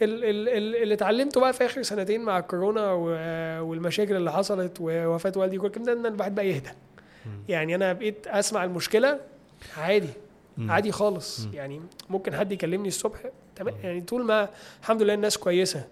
[0.03, 4.77] ال- ال- ال- اللي اتعلمته بقى في آخر سنتين مع الكورونا و- والمشاكل اللي حصلت
[4.81, 6.71] ووفاة والدي وكل ده إن الواحد بقى يهدى.
[7.49, 9.19] يعني أنا بقيت أسمع المشكلة
[9.79, 10.09] عادي.
[10.59, 11.49] عادي خالص.
[11.55, 13.19] يعني ممكن حد يكلمني الصبح
[13.57, 14.49] تمام؟ يعني طول ما
[14.81, 15.85] الحمد لله الناس كويسة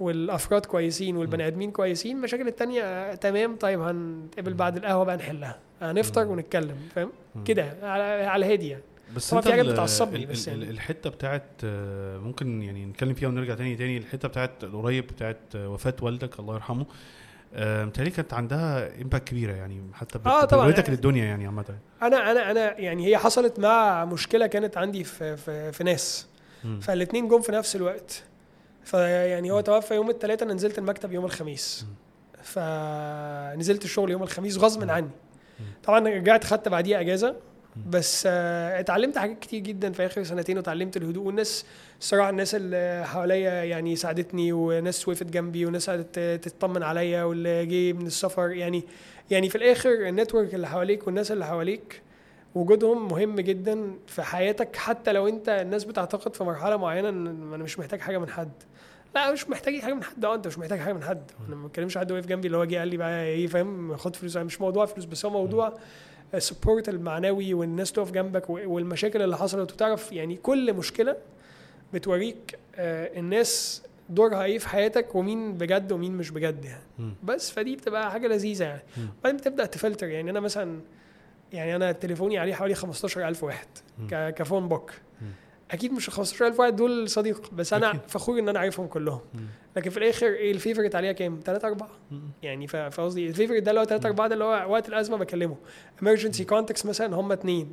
[0.00, 5.58] والأفراد كويسين والبني آدمين كويسين المشاكل التانية آه، تمام طيب هنتقابل بعد القهوة بقى نحلها.
[5.82, 7.10] هنفطر ونتكلم فاهم؟
[7.44, 8.82] كده على على هادي يعني.
[9.16, 10.70] بس طبعاً انت في حاجات بتعصبني بس يعني.
[10.70, 15.68] الحتة بتاعت آه، ممكن يعني نتكلم فيها ونرجع تاني تاني الحتة بتاعت القريب بتاعت آه،
[15.68, 16.86] وفاة والدك الله يرحمه.
[17.56, 20.46] متهيألي كانت عندها امباكت كبيرة يعني حتى آه،
[20.90, 21.78] للدنيا يعني عامة.
[22.02, 26.26] أنا أنا أنا يعني هي حصلت مع مشكلة كانت عندي في في, في ناس.
[26.80, 28.22] فالاثنين جم في نفس الوقت.
[28.84, 31.86] فيعني هو توفى يوم الثلاثاء أنا نزلت المكتب يوم الخميس.
[32.42, 35.10] فنزلت الشغل يوم الخميس غصب عني.
[35.84, 37.36] طبعا رجعت خدت بعديها إجازة.
[37.90, 41.64] بس آه، اتعلمت حاجات كتير جدا في آخر سنتين وتعلمت الهدوء والناس
[42.00, 47.92] الصراحه الناس اللي حواليا يعني ساعدتني وناس وقفت جنبي وناس قعدت تطمن عليا واللي جه
[47.92, 48.50] من السفر.
[48.50, 48.82] يعني
[49.30, 52.02] يعني في الآخر ال network اللي حواليك والناس اللي حواليك
[52.54, 57.64] وجودهم مهم جدا في حياتك حتى لو انت الناس بتعتقد في مرحلة معينة إن أنا
[57.64, 58.52] مش محتاج حاجة من حد.
[59.14, 60.24] لا مش محتاج حاجة من حد.
[60.24, 61.30] آه أنت مش محتاج حاجة من حد.
[61.48, 64.16] أنا ما بتكلمش حد واقف جنبي اللي هو جه قال لي بقى إيه فاهم؟ خد
[64.16, 64.34] فلوس.
[64.34, 65.72] يعني مش موضوع فلوس بس هو موضوع
[66.34, 71.16] ال support المعنوي والناس تقف جنبك والمشاكل اللي حصلت وتعرف يعني كل مشكلة
[71.94, 77.14] بتوريك آه، الناس دورها إيه في حياتك ومين بجد ومين مش بجد يعني.
[77.22, 79.08] بس فدي بتبقى حاجة لذيذة يعني مم.
[79.24, 80.80] بعدين بتبدأ تفلتر يعني أنا مثلا
[81.52, 83.66] يعني أنا تليفوني عليه حوالي 15000 واحد
[84.10, 84.92] ك phone book.
[85.72, 87.92] أكيد مش ال 15000 واحد دول صديق بس أنا.
[88.08, 89.20] فخور إن أنا عارفهم كلهم.
[89.76, 92.20] لكن في الآخر إيه ال favorite عليها كام 3 4 مم.
[92.42, 95.56] يعني فقصدي ال favorite ده اللي هو 3 4 ده اللي هو وقت الأزمة بكلمه
[96.02, 97.72] emergency contacts مثلا هم اثنين.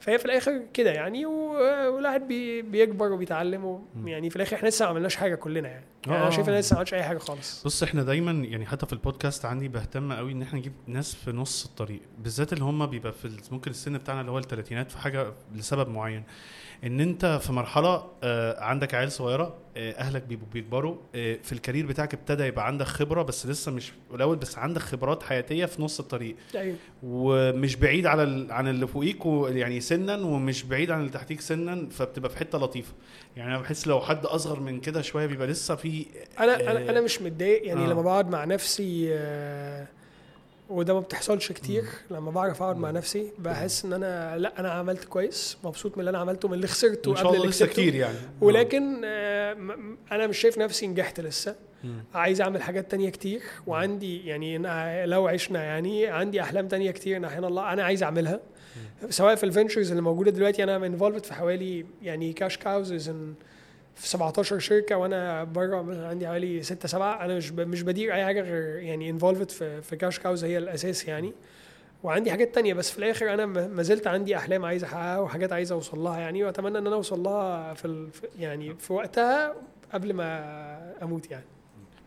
[0.00, 3.84] فهي في الآخر كده يعني والواحد بي بيكبر وبيتعلم.
[4.04, 6.30] يعني في الآخر إحنا لسه ما عملناش حاجة كلنا يعني, يعني أنا آه.
[6.30, 9.44] شايف إن لسه ما عملتش أي حاجة خالص بص إحنا دايما يعني حتى في البودكاست
[9.44, 13.38] عندي بهتم قوي إن إحنا نجيب ناس في نص الطريق بالذات اللي هم بيبقى في
[13.52, 16.22] ممكن السن بتاعنا اللي هو الثلاثينات في حاجة لسبب معين
[16.84, 22.14] إن أنت في مرحلة آه، عندك عيال صغيرة آه، أهلك بيكبروا آه، في الكارير بتاعك
[22.14, 26.36] ابتدى يبقى عندك خبرة بس لسه مش الأول بس عندك خبرات حياتية في نص الطريق.
[26.54, 26.76] أيوه.
[27.02, 31.40] ومش بعيد على ال- عن اللي فوقيك و- يعني سنا ومش بعيد عن اللي تحتيك
[31.40, 32.92] سنا فبتبقى في حتة لطيفة.
[33.36, 36.06] يعني أنا بحس لو حد أصغر من كده شوية بيبقى لسه في
[36.40, 37.88] أنا آه، أنا أنا مش متضايق يعني آه.
[37.88, 39.86] لما بقعد مع نفسي آه،
[40.68, 41.84] وده ما بتحصلش كتير.
[42.10, 45.58] لما بعرف أقعد مع نفسي بحس إن أنا لأ أنا عملت كويس.
[45.64, 48.16] مبسوط من اللي أنا عملته من اللي خسرته إن شاء الله اللي لسه كتير يعني.
[48.40, 49.52] ولكن آه،
[50.12, 51.56] أنا مش شايف نفسي نجحت لسه.
[51.84, 52.04] مم.
[52.14, 53.40] عايز أعمل حاجات تانية كتير.
[53.66, 54.58] وعندي يعني
[55.06, 58.40] لو عشنا يعني عندي أحلام تانية كتير نحن الله أنا عايز أعملها.
[59.10, 63.10] سواء في ال ventures اللي موجودة دلوقتي أنا involved في حوالي يعني cash cows
[63.96, 68.40] في 17 شركة وأنا بره عندي حوالي 6 7 أنا مش مش بدير أي حاجة
[68.40, 71.32] غير يعني involved في في cash cows هي الأساس يعني.
[72.02, 75.72] وعندي حاجات تانية بس في الآخر أنا ما زلت عندي أحلام عايز أحققها وحاجات عايز
[75.72, 76.44] أوصل لها يعني.
[76.44, 79.54] وأتمنى إن أنا أوصل لها في ال- يعني في وقتها
[79.94, 81.44] قبل ما أموت يعني.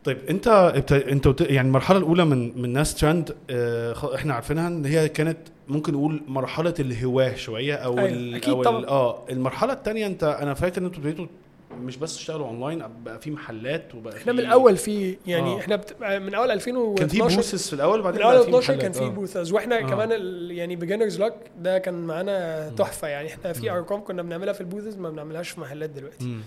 [0.03, 0.47] طيب أنت
[0.93, 5.93] أنت يعني المرحلة الأولى من من ناس ترند آه إحنا عارفينها إن هي كانت ممكن
[5.93, 8.85] نقول مرحلة الهواه شوية أو أيوة، ال أكيد أو طبعاً.
[8.87, 11.25] آه المرحلة الثانية أنت أنا فاكر إن أنتوا ابتديتوا
[11.79, 15.59] مش بس تشتغلوا اونلاين بقى في محلات وبقى إحنا من الأول في يعني آه.
[15.59, 16.01] إحنا بت...
[16.01, 18.91] من أول 2012 كان في booths في الأول من بعدين أول بقى في 12 كان.
[18.91, 19.07] في آه.
[19.07, 19.81] booths وإحنا آه.
[19.81, 20.51] كمان ال...
[20.51, 23.71] يعني beginners luck ده كان معانا تحفة يعني إحنا في.
[23.71, 26.41] أرقام كنا بنعملها في ال booths ما بنعملهاش في محلات دلوقتي مم.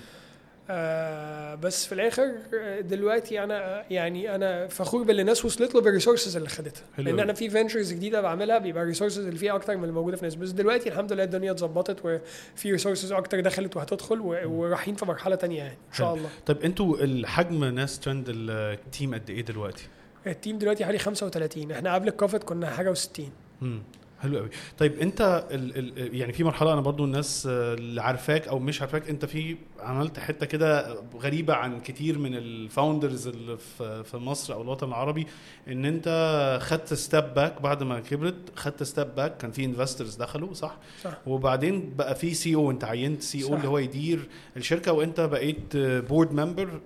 [0.70, 5.90] آه بس في الآخر آه، دلوقتي أنا يعني أنا فخور باللي الناس وصلت له بال
[5.90, 6.82] resources اللي خدتها.
[6.98, 7.20] لأن.
[7.20, 10.24] أنا في ventures جديدة بعملها بيبقى ال resources اللي فيها أكتر من اللي موجودة في
[10.24, 10.34] ناس.
[10.34, 15.58] بس دلوقتي الحمد لله الدنيا اتظبطت وفي resources أكتر دخلت وهتدخل ورايحين في مرحلة تانية
[15.58, 16.14] يعني إن شاء.
[16.14, 16.28] الله.
[16.46, 19.86] طيب أنتوا الحجم ناس ترند ال team قد إيه دلوقتي؟
[20.26, 23.20] ال team دلوقتي حوالي 35 إحنا قبل الكوفيد كنا حاجة و60
[23.62, 23.82] امم
[24.22, 24.48] حلو قوي.
[24.78, 29.08] طيب انت ال ال يعني في مرحلة أنا برضو الناس اللي عارفاك أو مش عارفاك
[29.08, 34.54] انت في عملت حتة كده غريبة عن كتير من ال founders اللي في في مصر
[34.54, 35.26] أو الوطن العربي
[35.68, 40.54] إن انت خدت step back بعد ما كبرت خدت step back كان في investors دخلوا
[40.54, 41.18] صح؟ صح.
[41.26, 43.54] وبعدين بقى في CEO انت عينت CEO صح.
[43.54, 46.80] اللي هو يدير الشركة وانت بقيت board member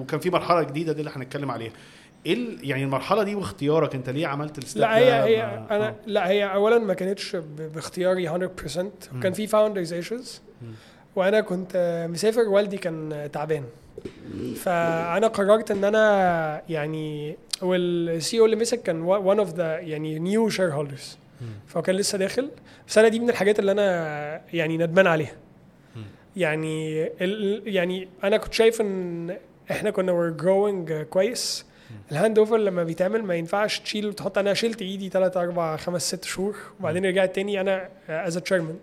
[0.00, 1.72] وكان في مرحلة جديدة دي اللي هنتكلم عليها.
[2.26, 5.94] إيه يعني المرحلة دي واختيارك أنت ليه عملت ال step لا هي هي أنا آه.
[6.06, 7.36] لا هي اولا ما كانتش
[7.74, 8.32] باختياري 100%
[9.16, 10.42] وكان في founders issues
[11.16, 13.64] وأنا كنت مسافر والدي كان تعبان.
[14.56, 20.48] فأنا قررت إن أنا يعني وال CEO اللي مسك كان one of the يعني new
[20.48, 21.18] shareholders
[21.66, 22.50] فهو كان لسه داخل.
[22.88, 25.36] بس أنا دي من الحاجات اللي أنا يعني ندمان عليها.
[26.36, 29.36] يعني ال يعني أنا كنت شايف إن
[29.70, 31.66] إحنا كنا we're growing كويس.
[32.12, 36.16] ال hand over لما بيتعمل ما ينفعش تشيل وتحط أنا شلت ايدي 3 4 5
[36.16, 36.56] 6 شهور.
[36.80, 38.76] وبعدين رجعت تاني أنا as chairman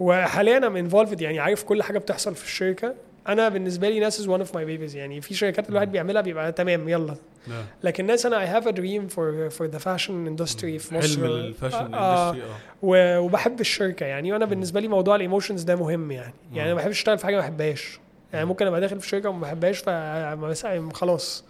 [0.00, 2.94] وحاليا أنا involved يعني عارف كل حاجة بتحصل في الشركة.
[3.28, 6.52] أنا بالنسبة لي ناس is one of my babies يعني في شركات الواحد بيعملها بيبقى
[6.52, 7.14] تمام يلا.
[7.48, 7.64] نعم.
[7.84, 11.08] لكن ناس أنا I have a dream for for the fashion industry في مصر.
[11.16, 12.36] حلم ال fashion آه، آه.
[12.82, 14.32] و- وبحب الشركة يعني.
[14.32, 16.34] وأنا بالنسبة لي موضوع ال emotions ده مهم يعني.
[16.52, 17.98] يعني أنا ما بحبش أشتغل في حاجة ما بحبهاش.
[18.32, 21.44] يعني ممكن أبقى داخل في شركة وما بحبهاش فبس خلاص.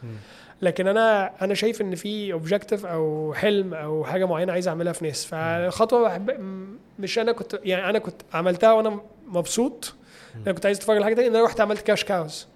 [0.63, 5.05] لكن أنا أنا شايف إن في objective أو حلم أو حاجة معينة عايز أعملها في
[5.05, 5.25] ناس.
[5.25, 6.31] فالخطوه بحب
[6.99, 9.95] مش أنا كنت يعني أنا كنت عملتها وأنا مبسوط.
[10.47, 12.47] أنا كنت عايز أتفرج على حاجة إن أنا رحت عملت Cash Cows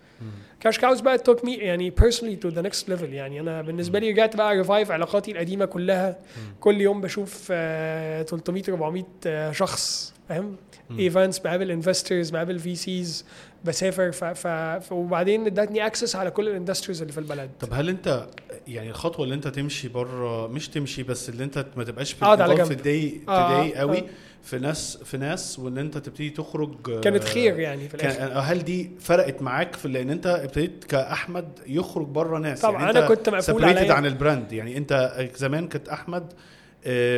[0.61, 3.03] Cash Cows بقى took me يعني personally to the next level.
[3.05, 6.19] يعني أنا بالنسبة لي رجعت بقى revive علاقاتي القديمة كلها.
[6.61, 10.15] كل يوم بشوف آه، 300 400 آه، شخص.
[10.29, 10.57] فاهم؟
[10.91, 13.25] events بقابل investors بقابل VCs
[13.65, 14.25] بسافر ف...
[14.25, 14.93] ف...
[14.93, 18.27] وبعدين ادتني access على كل ال industries اللي في البلد طب هل انت
[18.69, 22.41] يعني الخطوة اللي انت تمشي بره مش تمشي بس اللي انت ما تبقاش في اقعد
[22.41, 22.67] على جنب.
[22.67, 24.05] في الدي آه، دي قوي آه.
[24.43, 28.37] في ناس في ناس وإن انت تبتدي تخرج آه، كانت خير يعني في الآخر كان
[28.37, 33.09] هل دي فرقت معاك في لأن انت ابتديت كأحمد يخرج بره ناس طبعا يعني أنا
[33.09, 33.93] كنت مقفول عليا.
[33.93, 36.37] عن ال brand يعني أنت زمان كانت أحمد آه،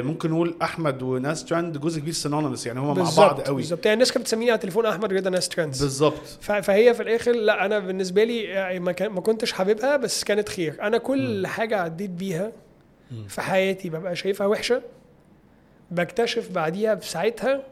[0.02, 3.56] ممكن نقول أحمد وناس ترند جزء كبير synonyms يعني هما مع بعض قوي.
[3.56, 3.86] بالظبط.
[3.86, 6.26] يعني الناس كانت بتسميني على التليفون أحمد رضا ناس ترندز بالظبط.
[6.40, 10.76] فهي في الآخر لا أنا بالنسبة لي يعني ما, كنتش حاببها بس كانت خير.
[10.82, 12.52] أنا كل حاجة عديت بيها
[13.28, 14.82] في حياتي ببقى شايفها وحشة
[15.90, 17.62] بكتشف بعديها بساعتها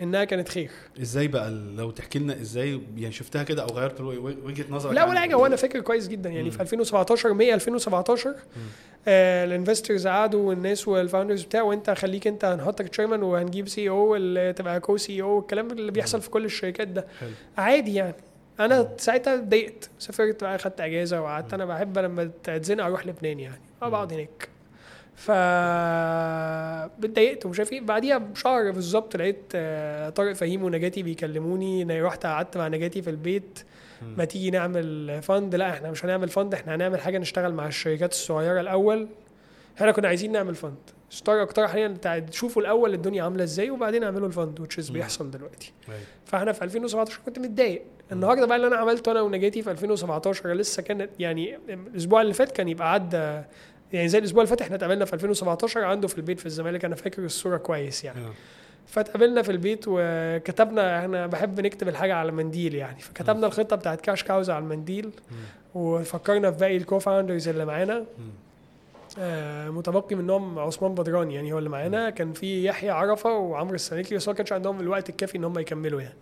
[0.00, 0.70] إنها كانت خير
[1.02, 5.20] إزاي بقى؟ لو تحكي لنا إزاي يعني شفتها كده أو غيرت وجهة نظرك لا ولا
[5.20, 5.34] حاجة.
[5.34, 6.30] وأنا فاكر كويس جدا.
[6.30, 8.34] يعني في 2017 May 2017
[9.08, 14.16] آه ال investors قعدوا والناس وال founders بتاع وأنت خليك أنت هنحطك chairman وهنجيب CEO
[14.16, 17.06] اللي تبقى co-CEO الكلام اللي بيحصل في كل الشركات ده.
[17.20, 17.30] حلو.
[17.58, 18.14] عادي يعني.
[18.60, 19.90] أنا ساعتها اتضايقت.
[19.98, 21.54] سافرت بقى خدت إجازة وقعدت.
[21.54, 23.60] أنا بحب لما اتزنق أروح لبنان يعني.
[23.82, 24.48] بقعد هناك.
[25.16, 25.30] ف
[27.04, 27.80] اتضايقت ومش عارف إيه.
[27.80, 31.82] بعديها بشهر بالظبط لقيت آه، طارق فهيم ونجاتي بيكلموني.
[31.82, 33.58] إن رحت قعدت مع نجاتي في البيت.
[34.16, 38.12] ما تيجي نعمل فند؟ لا إحنا مش هنعمل فند إحنا هنعمل حاجة نشتغل مع الشركات
[38.12, 39.08] الصغيرة الأول.
[39.76, 40.74] إحنا كنا عايزين نعمل فند.
[41.10, 45.30] اشترك اقترح علينا بتاع تشوفوا الأول الدنيا عاملة إزاي وبعدين اعملوا الفند which is بيحصل
[45.30, 45.72] دلوقتي.
[45.88, 46.00] أيوة.
[46.26, 47.82] فإحنا في 2017 كنت متضايق.
[48.12, 52.52] النهارده بقى اللي أنا عملته أنا ونجاتي في 2017 لسه كانت يعني الأسبوع اللي فات
[52.52, 53.42] كان يبقى عدى
[53.94, 56.94] يعني زي الأسبوع اللي فات إحنا اتقابلنا في 2017 عنده في البيت في الزمالك أنا
[56.94, 58.20] فاكر الصورة كويس يعني.
[58.20, 58.32] آه.
[58.86, 63.00] فاتقابلنا في البيت وكتبنا إحنا بحب نكتب الحاجة على منديل يعني.
[63.00, 65.10] فكتبنا الخطة بتاعت كاش كاوز على المنديل
[65.74, 68.04] وفكرنا في باقي ال co-founders اللي معانا.
[69.18, 72.10] آه متبقي منهم عثمان بدران يعني هو اللي معانا.
[72.10, 76.00] كان في يحيى عرفة وعمرو السنيكلي بس ما كانش عندهم الوقت الكافي إن هم يكملوا
[76.00, 76.14] يعني.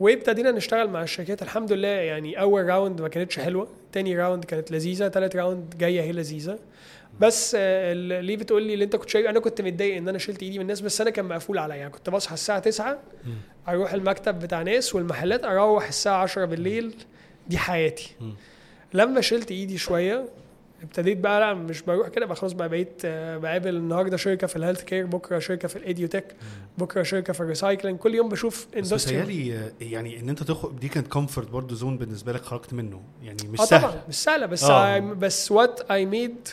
[0.00, 1.42] وابتدينا نشتغل مع الشركات.
[1.42, 6.00] الحمد لله يعني أول round ما كانتش حلوة تاني round كانت لذيذة تالت round جاية
[6.00, 6.58] هي لذيذة.
[7.20, 10.42] بس آه، ليه بتقول لي اللي انت كنت شايف أنا كنت متضايق ان أنا شلت
[10.42, 11.76] ايدي من الناس بس أنا كان مقفول عليا.
[11.76, 12.98] يعني كنت بصحى الساعة 9
[13.68, 16.94] أروح المكتب بتاع ناس والمحلات أروح الساعة 10 بالليل
[17.48, 18.14] دي حياتي.
[18.94, 20.28] لما شلت ايدي شوية
[20.82, 24.56] ابتديت بقى لا مش بروح كده بقى خلاص بقى بقيت آه، بقابل النهارده شركة في
[24.56, 26.36] ال healthcare بكرة شركة في ال EdTech
[26.78, 30.88] بكرة شركة في ال recycling كل يوم بشوف industry متهيألي يعني إن أنت تخرج دي
[30.88, 33.02] كانت comfort برضه zone بالنسبة لك خرجت منه.
[33.22, 34.98] يعني مش سهل طبعا مش سهلة بس آه.
[34.98, 36.48] I, بس what I made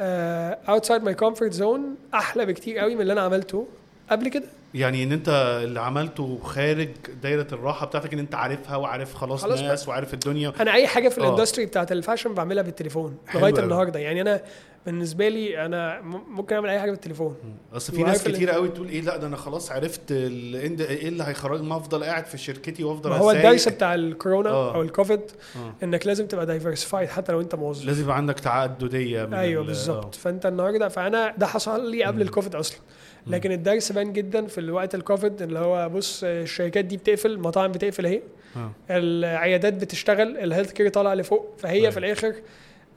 [0.00, 3.66] outside my comfort zone أحلى بكتير قوي من اللي أنا عملته
[4.10, 4.48] قبل كده.
[4.74, 5.28] يعني إن أنت
[5.64, 6.88] اللي عملته خارج
[7.22, 10.52] دايرة الراحة بتاعتك إن أنت عارفها وعارف خلاص, خلاص ناس وعارف الدنيا.
[10.60, 11.24] أنا أي حاجة في آه.
[11.24, 13.58] ال industry بتاعت ال fashion بعملها بالتليفون لغاية.
[13.58, 13.98] النهارده.
[14.00, 14.40] يعني أنا
[14.86, 16.00] بالنسبة لي أنا
[16.30, 17.36] ممكن أعمل أي حاجة بالتليفون.
[17.72, 21.66] أصل في ناس كتير قوي تقول إيه لأ ده أنا خلاص عرفت إيه اللي هيخرجني؟
[21.68, 23.30] ما أفضل قاعد في شركتي وأفضل هو.
[23.30, 24.74] الدرس بتاع الكورونا آه.
[24.74, 25.20] أو الكوفيد
[25.56, 25.74] آه.
[25.84, 27.86] إنك لازم تبقى diversified حتى لو أنت موظف.
[27.86, 30.14] لازم يبقى عندك تعددية أيوه ال- بالظبط.
[30.14, 32.78] فأنت النهارده فأنا ده حصل لي قبل الكوفيد أصلا.
[33.26, 38.06] لكن الدرس بان جدا في الوقت الكوفيد اللي هو بص الشركات دي بتقفل المطاعم بتقفل
[38.06, 38.22] اهي
[38.56, 38.70] آه.
[38.90, 41.90] العيادات بتشتغل ال healthcare طالع لفوق فهي أيوة.
[41.90, 42.34] في الآخر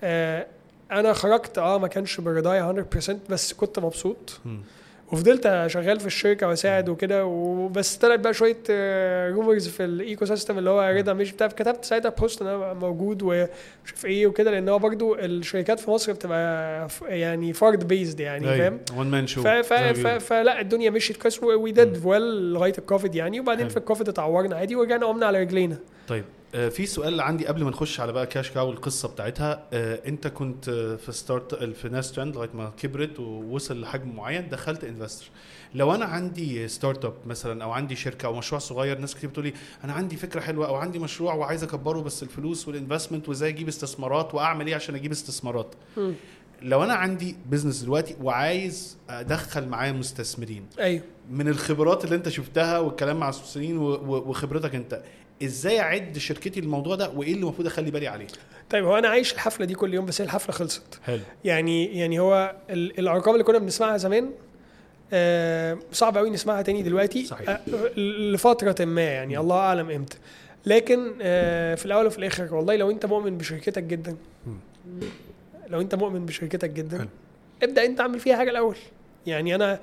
[0.04, 0.48] آه
[0.92, 4.62] أنا خرجت آه ما كانش برضايا 100% بس كنت مبسوط مم.
[5.12, 8.58] وفضلت شغال في الشركة وأساعد وكده وبس طلعت بقى شوية
[9.30, 13.24] rumors في ال ecosystem اللي هو رضا مش بتاع كتبت ساعتها post إن أنا موجود
[13.24, 18.80] وشوف إيه وكده لأن هو برضو الشركات في مصر بتبقى يعني فرد based يعني فاهم؟
[18.98, 19.42] one man show
[20.20, 23.66] فلا الدنيا مشيت كويس we did well لغاية الكوفيد يعني وبعدين.
[23.70, 25.78] في الكوفيد اتعورنا عادي ورجعنا قمنا على رجلينا.
[26.08, 26.24] طيب.
[26.24, 29.64] آه، في سؤال عندي قبل ما نخش على بقى cash cow القصة بتاعتها.
[29.74, 34.50] آه، انت كنت آه، في start في ناس ترند لغاية ما كبرت ووصل لحجم معين
[34.50, 35.26] دخلت investor
[35.76, 39.54] لو أنا عندي startup مثلا أو عندي شركة أو مشروع صغير ناس كتير بتقول لي
[39.84, 43.68] أنا عندي فكرة حلوة أو عندي مشروع وعايز أكبره بس الفلوس وال investment وإزاي أجيب
[43.68, 45.76] استثمارات وأعمل إيه عشان أجيب استثمارات.
[46.62, 51.04] لو أنا عندي بزنس دلوقتي وعايز أدخل معايا مستثمرين أيوه.
[51.30, 53.30] من الخبرات اللي انت شفتها والكلام مع
[53.78, 55.02] و- وخبرتك انت
[55.44, 58.28] إزاي اعد شركتي الموضوع ده وايه اللي المفروض اخلي بالي عليه؟
[58.70, 61.00] طيب هو أنا عايش الحفلة دي كل يوم بس هي الحفلة خلصت.
[61.04, 61.20] حلو.
[61.46, 64.30] يعني يعني هو ال- الأرقام اللي كنا بنسمعها زمان
[65.14, 67.50] آه، صعب قوي نسمعها تاني دلوقتي صحيح.
[67.50, 67.60] آه،
[68.00, 70.18] لفترة ما يعني الله أعلم إمتى.
[70.66, 74.16] لكن آه، في الأول وفي الآخر والله لو أنت مؤمن بشركتك جدا
[75.68, 77.08] لو أنت مؤمن بشركتك جدا حلو.
[77.64, 78.76] ابدأ أنت اعمل فيها حاجة الأول.
[79.28, 79.80] يعني أنا آه،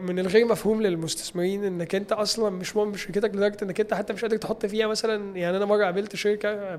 [0.00, 4.22] من الغير مفهوم للمستثمرين إنك أنت أصلا مش مؤمن بشركتك لدرجة إنك أنت حتى مش
[4.22, 6.78] قادر تحط فيها مثلا يعني أنا مرة قابلت شركة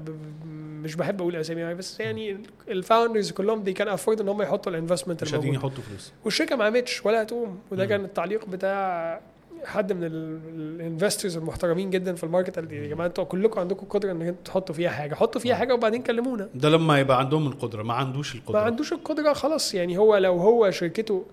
[0.83, 4.41] مش بحب أقول أسامي يعني بس يعني ال founders كلهم they can afford إن هم
[4.41, 6.11] يحطوا ال investment مش قادرين يحطوا فلوس.
[6.25, 7.85] والشركة ما قامتش ولا هتقوم وده.
[7.85, 9.19] كان التعليق بتاع
[9.65, 13.85] حد من ال investors المحترمين جدا في ال market قال يا جماعة أنتوا كلكم عندكم
[13.85, 16.49] قدرة ان أنتوا تحطوا فيها حاجة حطوا فيها حاجة وبعدين كلمونا.
[16.55, 18.59] ده لما يبقى عندهم القدرة ما عندوش ما القدرة.
[18.59, 21.25] عندوش القدرة خلاص يعني هو لو هو شركته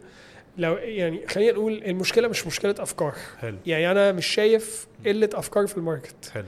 [0.58, 3.14] لو يعني خلينا نقول المشكلة مش مشكلة أفكار.
[3.40, 3.56] حلو.
[3.66, 6.30] يعني أنا مش شايف قلة أفكار في ال market.
[6.32, 6.44] حلو.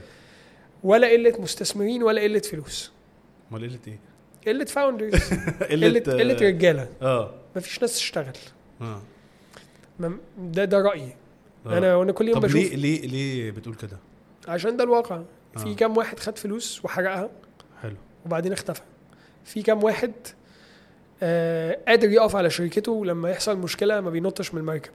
[0.83, 2.91] ولا قلة مستثمرين ولا قلة فلوس.
[3.51, 3.99] أمال قلة إيه؟
[4.47, 5.13] قلة founders
[5.71, 6.89] قلة قله رجالة.
[7.01, 7.33] آه.
[7.55, 8.33] مفيش ناس تشتغل.
[8.81, 9.01] آه.
[10.37, 11.15] ده ده رأيي.
[11.65, 11.77] آه.
[11.77, 13.97] أنا وأنا كل يوم طب بشوف ليه ليه ليه بتقول كده؟
[14.47, 15.15] عشان ده الواقع.
[15.57, 15.59] آه.
[15.59, 17.29] في كام واحد خد فلوس وحرقها؟
[17.81, 17.95] حلو.
[18.25, 18.81] وبعدين اختفى.
[19.45, 20.11] في كام واحد
[21.87, 24.91] قادر يقف على شركته لما يحصل مشكلة ما بينطش من المركب.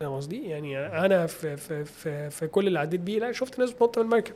[0.00, 3.70] فاهم قصدي؟ يعني أنا في في في, في كل اللي عديت بيه لا شفت ناس
[3.70, 4.34] بتنط من المركب.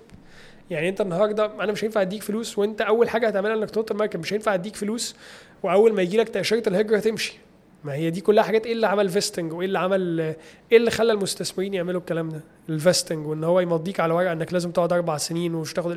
[0.70, 4.20] يعني أنت النهارده أنا مش هينفع أديك فلوس وأنت أول حاجة هتعملها إنك تنط المركب
[4.20, 5.16] مش هينفع أديك فلوس
[5.62, 7.38] وأول ما يجي لك تأشيرة الهجرة تمشي
[7.85, 11.12] ما هي دي كلها حاجات إيه اللي عمل فيستنج وإيه اللي عمل إيه اللي خلى
[11.12, 15.16] المستثمرين يعملوا الكلام ده؟ ال vesting وإن هو يمضيك على ورقه إنك لازم تقعد أربع
[15.16, 15.90] سنين ومش تاخد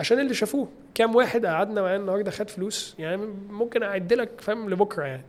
[0.00, 0.68] عشان اللي شافوه.
[0.94, 3.16] كام واحد قعدنا معاه النهارده خد فلوس يعني
[3.50, 5.22] ممكن أعد لك فاهم لبكرة يعني.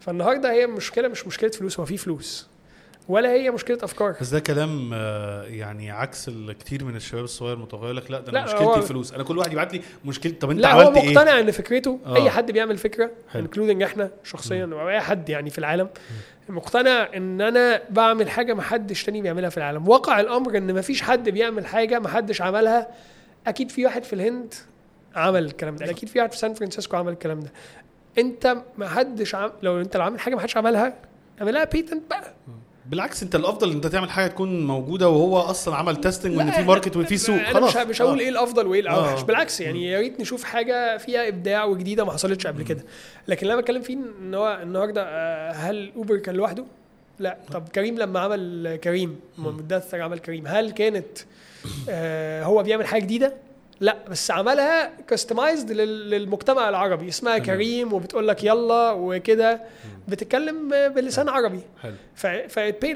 [0.00, 2.48] فالنهارده هي المشكلة مش مشكلة فلوس هو في فلوس
[3.08, 4.14] ولا هي مشكلة أفكار.
[4.20, 8.38] بس ده كلام آه، يعني عكس كتير من الشباب الصغير يقول لك لا ده لا،
[8.38, 10.96] أنا مشكلتي هو- الفلوس أنا كل واحد يبعت لي مشكلة طب أنت لا هو عملت
[10.96, 12.16] إيه؟ مقتنع إن فكرته آه.
[12.16, 13.10] أي حد بيعمل فكرة.
[13.34, 15.88] including إحنا شخصيا أو أي حد يعني في العالم
[16.48, 19.88] مقتنع إن أنا بعمل حاجة ما حدش تاني بيعملها في العالم.
[19.88, 22.88] واقع الأمر إن ما فيش حد بيعمل حاجة ما حدش عملها
[23.48, 24.54] أكيد في واحد في الهند
[25.16, 25.90] عمل الكلام ده.
[25.90, 27.52] أكيد في واحد في سان فرانسيسكو عمل الكلام ده.
[28.18, 29.50] أنت ما حدش عم...
[29.62, 30.94] لو أنت لو عامل حاجة ما حدش عملها
[31.40, 32.34] اعملها patent بقى.
[32.86, 36.62] بالعكس أنت الأفضل إن أنت تعمل حاجة تكون موجودة وهو أصلا عمل testing وإن في
[36.62, 37.42] market وان في سوق.
[37.42, 37.76] خلاص.
[37.76, 38.22] مش مش هقول آه.
[38.22, 39.20] إيه الأفضل وإيه الأوحش.
[39.20, 39.24] آه.
[39.24, 42.84] بالعكس يعني يا ريت نشوف حاجة فيها إبداع وجديدة ما حصلتش قبل كده.
[43.28, 46.64] لكن اللي أنا بتكلم فيه إن هو النهارده آه، هل اوبر كان لوحده؟
[47.18, 47.38] لا.
[47.52, 51.18] طب كريم لما عمل كريم مدثر عمل كريم هل كانت
[52.44, 53.34] هو بيعمل حاجة جديدة؟
[53.80, 57.08] لا بس عملها customized للمجتمع العربي.
[57.08, 57.38] اسمها.
[57.38, 59.60] كريم وبتقول لك يلا وكده.
[60.08, 61.60] بتتكلم بلسان عربي.
[61.82, 61.92] حلو.
[62.14, 62.26] ف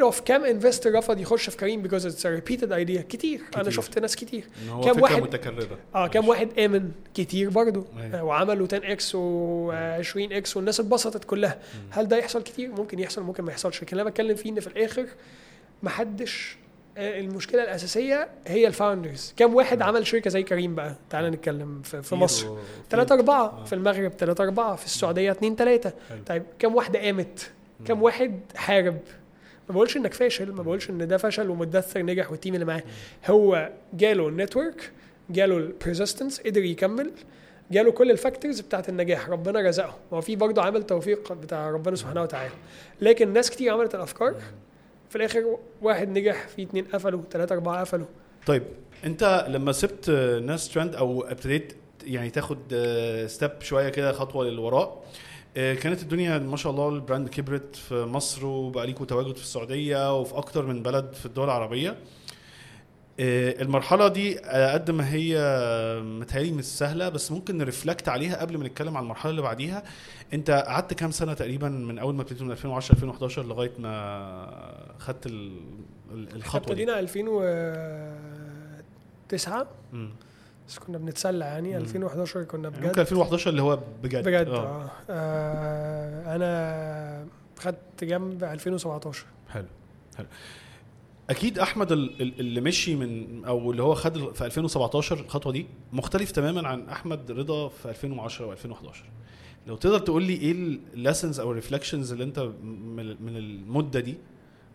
[0.03, 3.71] اوف كام investor رفض يخش في كريم it's a repeated idea كتير, أنا.
[3.71, 4.45] شفت ناس كتير.
[4.85, 5.79] كام واحد- متكررة.
[5.95, 7.85] آه كام واحد آمن؟ كتير برضو.
[8.03, 8.19] أيوة.
[8.19, 11.59] آه، وعملوا 10 إكس و20 إكس والناس اتبسطت كلها.
[11.91, 13.83] هل ده يحصل كتير؟ ممكن يحصل ممكن ما يحصلش.
[13.83, 15.07] لكن أنا بتكلم فيه إن في الآخر
[15.83, 16.62] محدش آه،
[16.99, 22.03] المشكلة الأساسية هي ال founders كام واحد عمل شركة زي كريم بقى؟ تعال نتكلم في,
[22.03, 22.43] في مصر.
[22.43, 22.51] كتير.
[22.53, 22.59] و-
[22.91, 23.65] ثلاثة أربعة آه.
[23.65, 26.19] في المغرب ثلاثة أربعة في السعودية اتنين ثلاثة حلو.
[26.27, 27.51] طيب كم واحدة قامت؟
[27.87, 28.99] كم واحد حارب؟
[29.69, 32.83] ما بقولش إنك فاشل ما بقولش إن ده فشل ومدثر نجح وال team اللي معاه.
[33.27, 34.91] هو جاله ال network
[35.31, 37.11] جاله ال persistence قدر يكمل
[37.71, 39.29] جاله كل ال factors بتاعت النجاح.
[39.29, 39.97] ربنا رزقه.
[40.13, 42.51] هو في برضه عامل توفيق بتاع ربنا سبحانه وتعالى.
[43.01, 44.35] لكن ناس كتير عملت الأفكار
[45.13, 48.07] في الآخر واحد نجح في اتنين قفلوا ثلاثة أربعة قفلوا.
[48.47, 48.63] طيب
[49.05, 51.73] أنت لما سبت آه، ناس ترند أو ابتديت
[52.05, 52.59] يعني تاخد
[53.27, 55.05] step شوية كده خطوة للوراء
[55.57, 59.43] آه، كانت الدنيا ما شاء الله ال brand كبرت في مصر وبقى ليكوا تواجد في
[59.43, 61.91] السعودية وفي أكتر من بلد في الدول العربية.
[61.91, 61.97] آه،
[63.21, 65.37] المرحلة دي على قد ما هي
[66.05, 69.83] متهيألي مش سهلة بس ممكن نرفلكت عليها قبل ما نتكلم عن المرحلة اللي بعديها.
[70.35, 75.27] انت قعدت كام سنة تقريبا من أول ما ابتديت من 2010 2011 لغاية ما خدت
[75.27, 75.61] ال-
[76.13, 80.11] ال- الخطوة دي؟ ابتدينا 2009 مم.
[80.69, 81.77] بس كنا بنتسلى يعني.
[81.77, 82.87] 2011 كنا يعني بجد.
[82.87, 84.25] ممكن 2011 اللي هو بجد.
[84.29, 84.57] بجد آه.
[84.57, 87.27] آه, آه أنا
[87.59, 89.65] خدت جنب 2017 حلو
[90.19, 90.27] حلو.
[91.31, 95.67] أكيد أحمد ال- ال- اللي مشي من أو اللي هو خد في 2017 الخطوة دي
[95.93, 98.97] مختلف تماما عن أحمد رضا في 2010 و2011
[99.67, 100.53] لو تقدر تقول لي إيه
[100.95, 102.39] ال lessons أو ال reflections اللي أنت
[103.21, 104.15] من المدة دي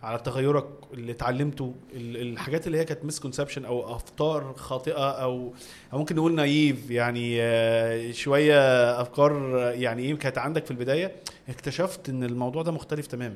[0.04, 5.54] على تغيرك اللي اتعلمته ال- الحاجات اللي هي كانت misconception أو أفكار خاطئة أو
[5.94, 8.56] أو ممكن نقول naive يعني آه، شوية
[9.02, 11.16] أفكار آه، يعني إيه كانت عندك في البداية
[11.50, 13.36] اكتشفت إن الموضوع ده مختلف تماما.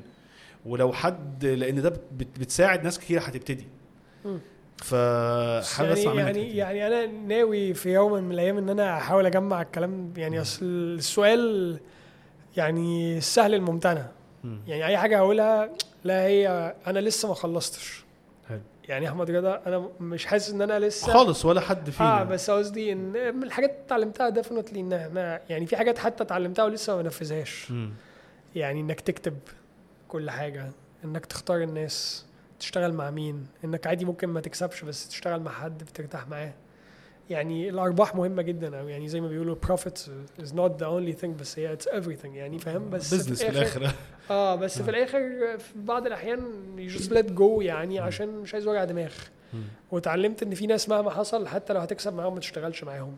[0.66, 3.66] ولو حد لأن ده بت- بتساعد ناس كتير هتبتدي.
[4.76, 6.56] فحابب يعني أسمع يعني.
[6.56, 11.78] يعني أنا ناوي في يوم من الأيام إن أنا أحاول أجمع الكلام يعني أصل السؤال
[12.56, 14.06] يعني السهل الممتنع
[14.44, 14.60] مم.
[14.66, 15.70] يعني أي حاجة هقولها
[16.04, 18.04] لا هي أنا لسه ما خلصتش
[18.48, 18.60] حلو.
[18.88, 22.50] يعني أحمد رضا أنا مش حاسس إن أنا لسه خالص ولا حد فينا آه بس
[22.50, 26.96] قصدي إن من الحاجات اللي اتعلمتها ديفنتلي ان أنا يعني في حاجات حتى اتعلمتها ولسه
[26.96, 27.72] ما بنفذهاش.
[28.54, 29.34] يعني إنك تكتب
[30.12, 30.70] كل حاجة
[31.04, 32.26] إنك تختار الناس
[32.58, 36.52] تشتغل مع مين؟ إنك عادي ممكن ما تكسبش بس تشتغل مع حد بترتاح معاه.
[37.30, 39.98] يعني الأرباح مهمة جدا أو يعني زي ما بيقولوا profit
[40.42, 42.24] is not the only thing بس هي it's everything.
[42.34, 43.90] يعني فاهم؟ بس بزنس في الآخر
[44.30, 45.18] آه بس في الآخر
[45.58, 46.40] في بعض الأحيان
[46.76, 49.12] you just let go يعني عشان مش عايز وجع دماغ.
[49.54, 49.62] مم.
[49.90, 53.16] واتعلمت إن في ناس مهما حصل حتى لو هتكسب معاهم ما تشتغلش معاهم.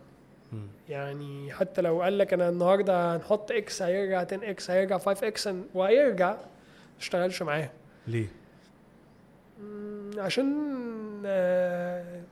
[0.88, 5.48] يعني حتى لو قال لك أنا النهارده هنحط إكس هيرجع 10 إكس هيرجع 5 إكس
[5.74, 6.36] وهيرجع
[6.94, 7.70] ما تشتغلش معاه
[8.06, 8.26] ليه؟
[10.18, 10.52] عشان
[11.26, 12.22] آه،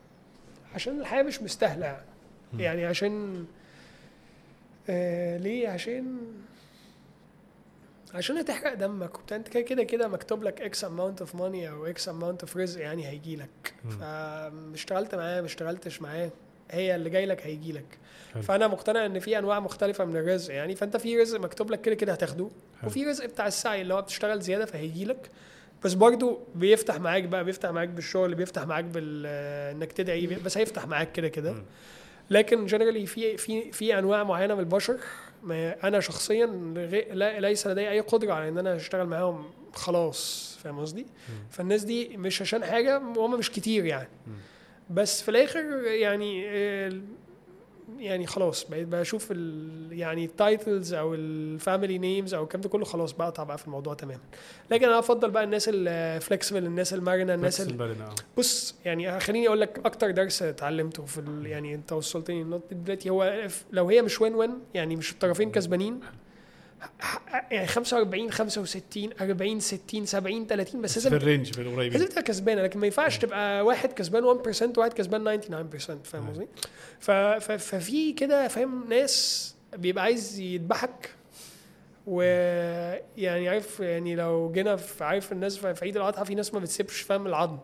[0.75, 2.01] عشان الحياة مش مستاهلة
[2.59, 2.85] يعني.
[2.87, 3.45] عشان
[4.89, 6.19] آه ليه عشان
[8.15, 11.87] عشان هتحرق دمك وبتاع انت كده كده كده مكتوب لك x amount of money أو
[11.87, 13.75] x amount of رزق يعني هيجي لك.
[14.01, 16.31] فاشتغلت معاه ما اشتغلتش معاه
[16.73, 17.85] هي اللي جاي لك هيجي لك.
[18.43, 21.95] فأنا مقتنع إن في أنواع مختلفة من الرزق يعني فأنت في رزق مكتوب لك كده
[21.95, 22.49] كده هتاخده
[22.81, 22.91] حلو.
[22.91, 25.31] وفي رزق بتاع السعي اللي هو بتشتغل زيادة فهيجي لك
[25.85, 29.27] بس برضو بيفتح معاك بقى بيفتح معاك بالشغل بيفتح معاك بال
[29.77, 31.55] إنك تدعي بس هيفتح معاك كده كده.
[32.31, 34.97] لكن جنرالي في في في أنواع معينة من البشر
[35.43, 36.47] ما أنا شخصيا
[37.13, 41.07] لا ليس لدي أي قدرة على إن أنا أشتغل معاهم خلاص فاهم قصدي؟
[41.51, 44.09] فالناس دي مش عشان حاجة وهم مش كتير يعني.
[44.93, 46.93] بس في الآخر يعني آه،
[47.99, 52.69] يعني خلاص بقيت بشوف ال يعني ال titles أو ال family names أو الكلام ده
[52.69, 54.21] كله خلاص بقطع بقى في الموضوع تماما
[54.71, 57.61] لكن أنا أفضل بقى الناس ال flexible الناس المرنة الناس
[58.05, 58.15] آه.
[58.39, 61.47] بص يعني خليني أقول لك أكتر درس اتعلمته في ال...
[61.47, 66.01] يعني أنت وصلتني النقطه دلوقتي هو لو هي مش win win يعني مش الطرفين كسبانين
[67.51, 72.09] يعني 45 65 40 60 70 30 بس لازم في ال range في لازم الطرفين
[72.09, 75.47] تبقى كسبانه لكن ما ينفعش تبقى واحد كسبان 1% وواحد كسبان 99%
[76.05, 76.49] فاهم قصدي؟
[77.59, 81.11] ففي كده فاهم ناس بيبقى عايز يذبحك.
[82.07, 87.01] ويعني عارف يعني لو جينا في عارف الناس في عيد الأضحى في ناس ما بتسيبش
[87.01, 87.59] فاهم العظم.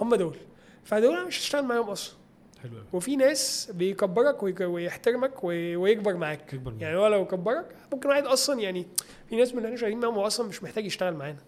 [0.00, 0.36] هم دول.
[0.84, 2.14] فدول أنا مش هشتغل معاهم أصلا.
[2.62, 6.52] حلو وفي ناس بيكبرك ويحترمك وي- ويكبر معاك.
[6.52, 6.82] يكبر معاك.
[6.82, 8.86] يعني هو لو كبرك ممكن واحد أصلا يعني
[9.28, 11.38] في ناس من اللي إحنا شغالين معاهم هو أصلا مش محتاج يشتغل معانا.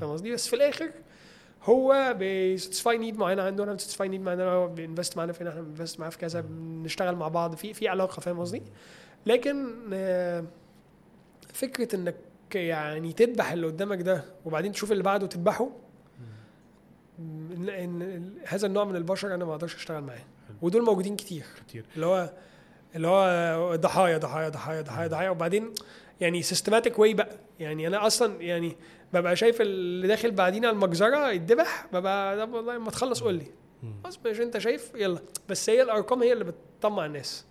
[0.00, 0.90] فاهم قصدي؟ بس في الآخر
[1.64, 5.32] هو بي satisfy need معينة عنده أنا ب satisfy need معينة هو ب invest معانا
[5.32, 8.62] فين إحنا بن invest معاه في كذا بنشتغل مع بعض في في علاقة فاهم قصدي؟
[9.26, 10.44] لكن آه،
[11.52, 12.14] فكرة إنك
[12.54, 15.68] يعني تذبح اللي قدامك ده وبعدين تشوف اللي بعده تذبحه
[17.18, 20.24] إن- إن هذا النوع من البشر أنا ما أقدرش أشتغل معاه.
[20.62, 21.44] ودول موجودين كتير.
[21.68, 21.84] كتير.
[21.94, 22.30] اللي هو
[22.96, 25.30] اللي هو ضحايا ضحايا ضحايا ضحايا ضحايا.
[25.30, 25.74] وبعدين
[26.20, 27.36] يعني systematic way بقى.
[27.60, 28.76] يعني أنا أصلا يعني
[29.12, 33.46] ببقى شايف اللي داخل بعدينا المجزرة يتذبح ببقى طب والله ما تخلص قول لي.
[34.04, 35.18] خلاص مش أنت شايف يلا.
[35.48, 37.44] بس هي الأرقام هي اللي بتطمع الناس.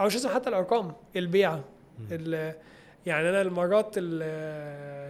[0.00, 1.64] أو مش لازم حتى الأرقام البيعة
[2.10, 2.54] ال-
[3.06, 4.24] يعني أنا المرات اللي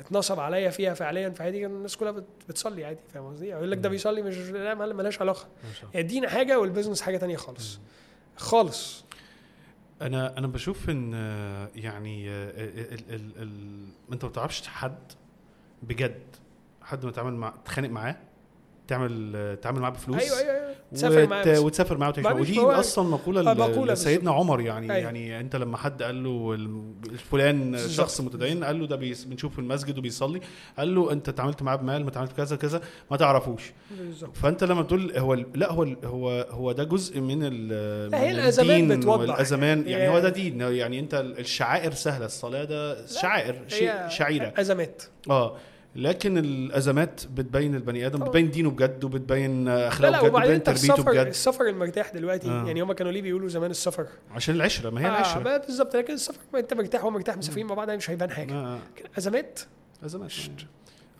[0.00, 3.70] اتنصب عليا فيها فعليا في حياتي كان الناس كلها بت- بتصلي عادي فاهم قصدي؟ يقول
[3.70, 5.46] لك ده بيصلي مش لا ما- ملهاش علاقة.
[5.94, 7.80] الدين حاجة وال business حاجة تانية خالص.
[8.36, 9.04] خالص.
[10.02, 15.12] أنا أنا بشوف إن آه، يعني آه، ال ال ال أنت ما تعرفش حد
[15.82, 16.22] بجد
[16.82, 18.16] حد ما تعمل مع تخانق معاه؟
[18.88, 21.60] تعمل تعمل معاه بفلوس أيوه أيوه أيوه تسافر معاه.
[21.60, 22.60] وتسافر معاه وتعيش ودي.
[22.60, 25.04] أصلا مقولة, آه، لسيدنا عمر يعني أيوة.
[25.04, 26.56] يعني أنت لما حد قال له
[27.70, 27.90] بالظبط.
[27.90, 30.40] شخص متدين قال له ده بيص- بنشوفه في المسجد وبيصلي
[30.78, 32.80] قال له أنت اتعاملت معاه بمال ما اتعاملت كذا كذا
[33.10, 37.20] ما تعرفوش بالظبط فأنت لما تقول هو ال- لا هو ال- هو هو ده جزء
[37.20, 37.68] من ال
[38.10, 39.20] لا، هي الدين بتوضح.
[39.20, 44.08] والازمان يعني هي- هو ده دين يعني أنت ال- الشعائر سهلة الصلاة ده شعائر شيء
[44.08, 45.56] شعيرة أزمات آه
[45.96, 48.18] لكن الأزمات بتبين البني آدم.
[48.24, 51.26] بتبين دينه بجد وبتبين لا أخلاقه لا بجد وبتبين تربيته السفر بجد.
[51.26, 52.48] السفر المرتاح دلوقتي.
[52.48, 52.66] آه.
[52.66, 55.56] يعني هم كانوا ليه بيقولوا زمان السفر؟ عشان العشرة ما هي آه العشرة.
[55.66, 58.54] بالظبط لكن السفر ما انت مرتاح وهو مرتاح مسافرين مع بعض يعني مش هيبان حاجة.
[58.54, 58.78] آه.
[58.96, 59.60] لكن أزمات؟
[60.04, 60.32] أزمات.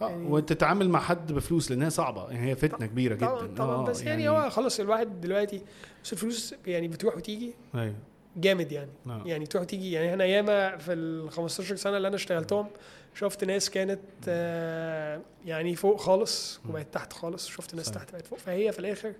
[0.03, 2.31] آه يعني- وتتعامل مع حد بفلوس لأنها صعبة.
[2.31, 3.55] يعني هي فتنة كبيرة جدا.
[3.57, 5.62] طبعا آه، بس يعني, هو خلاص الواحد دلوقتي
[6.05, 7.55] بس الفلوس يعني بتروح وتيجي.
[7.75, 7.95] أيوه.
[8.37, 8.91] جامد يعني.
[9.07, 9.22] آه.
[9.27, 9.93] يعني تروح وتيجي.
[9.93, 12.66] يعني أنا ياما في ال 15 سنة اللي أنا اشتغلتهم
[13.14, 17.92] شفت ناس كانت آه يعني فوق خالص وبقت تحت خالص شفت ناس صح.
[17.94, 18.38] تحت بقت فوق.
[18.38, 19.12] فهي في الآخر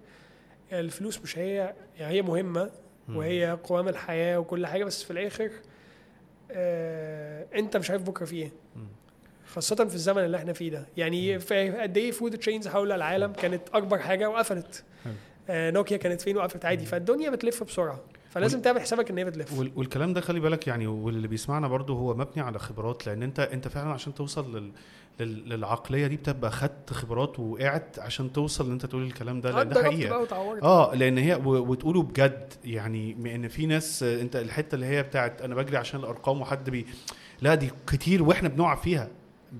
[0.73, 2.71] الفلوس مش هي يعني هي مهمة
[3.09, 5.51] وهي قوام الحياة وكل حاجة بس في الآخر
[6.51, 8.53] آه أنت مش عارف بكرة في إيه.
[9.47, 10.87] خاصة في الزمن اللي إحنا فيه ده.
[10.97, 14.85] يعني في قد إيه food chains حول العالم كانت أكبر حاجة وقفلت.
[15.49, 16.87] آه نوكيا كانت فين وقفت عادي.
[16.87, 18.01] فالدنيا بتلف بسرعة.
[18.35, 19.59] فلازم تعمل حسابك إن هي بتلف.
[19.59, 23.41] وال- والكلام ده خلي بالك يعني واللي بيسمعنا برضو هو مبني على خبرات لأن أنت
[23.41, 24.71] أنت فعلا عشان توصل لل
[25.21, 29.69] لل- للعقلية دي بتبقى خدت خبرات وقعت عشان توصل إن أنت تقول الكلام ده لأن
[29.69, 30.11] ده حقيقة.
[30.63, 35.03] آه لأن هي و- وتقولوا بجد يعني ان في ناس آه، أنت الحتة اللي هي
[35.03, 36.87] بتاعت أنا بجري عشان الأرقام وحد بي
[37.43, 39.09] لا دي كتير وإحنا بنقع فيها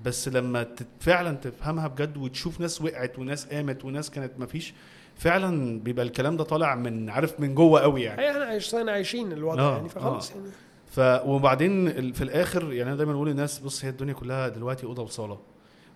[0.05, 0.67] بس لما
[0.99, 4.73] فعلا تفهمها بجد وتشوف ناس وقعت وناس قامت وناس كانت مفيش
[5.15, 8.29] فعلا بيبقى الكلام ده طالع من عارف من جوه قوي يعني.
[8.31, 10.35] إحنا عايشين عايشين الوضع آه، يعني فخلاص آه.
[10.35, 10.49] يعني.
[10.87, 15.03] ف وبعدين في الآخر يعني أنا دايما بقول للناس بص هي الدنيا كلها دلوقتي أوضة
[15.03, 15.39] وصالة.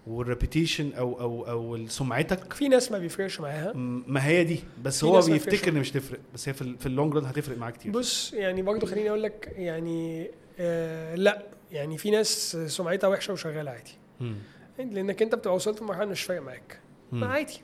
[0.08, 3.74] وال reputation أو أو أو سمعتك في ناس ما بيفرقش معاها.
[3.74, 5.72] م- ما هي دي بس هو بيفتكر.
[5.72, 6.20] إن مش تفرق.
[6.34, 7.92] بس هي في, ال- في ال long run هتفرق معاه كتير.
[7.92, 13.72] بص يعني برضه خليني أقول لك يعني آه لأ يعني في ناس سمعتها وحشة وشغالة
[13.72, 13.92] عادي.
[14.20, 14.36] مم.
[14.80, 16.80] لأنك أنت بتبقى وصلت لمرحلة مش فارق معاك.
[17.12, 17.62] ما عادي.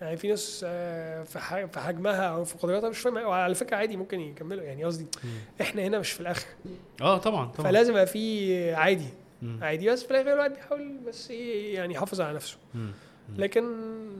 [0.00, 4.20] يعني في ناس آه، في حجمها أو في قدراتها مش معاك وعلى فكرة عادي ممكن
[4.20, 4.62] يكملوا.
[4.64, 5.06] يعني قصدي
[5.60, 6.46] إحنا هنا مش في الآخر.
[7.00, 7.70] آه طبعا طبعا.
[7.70, 9.08] فلازم يبقى في عادي.
[9.60, 12.56] عادي بس في الآخر الواحد بيحاول بس إيه يعني يحافظ على نفسه.
[12.74, 12.90] مم.
[13.36, 13.64] لكن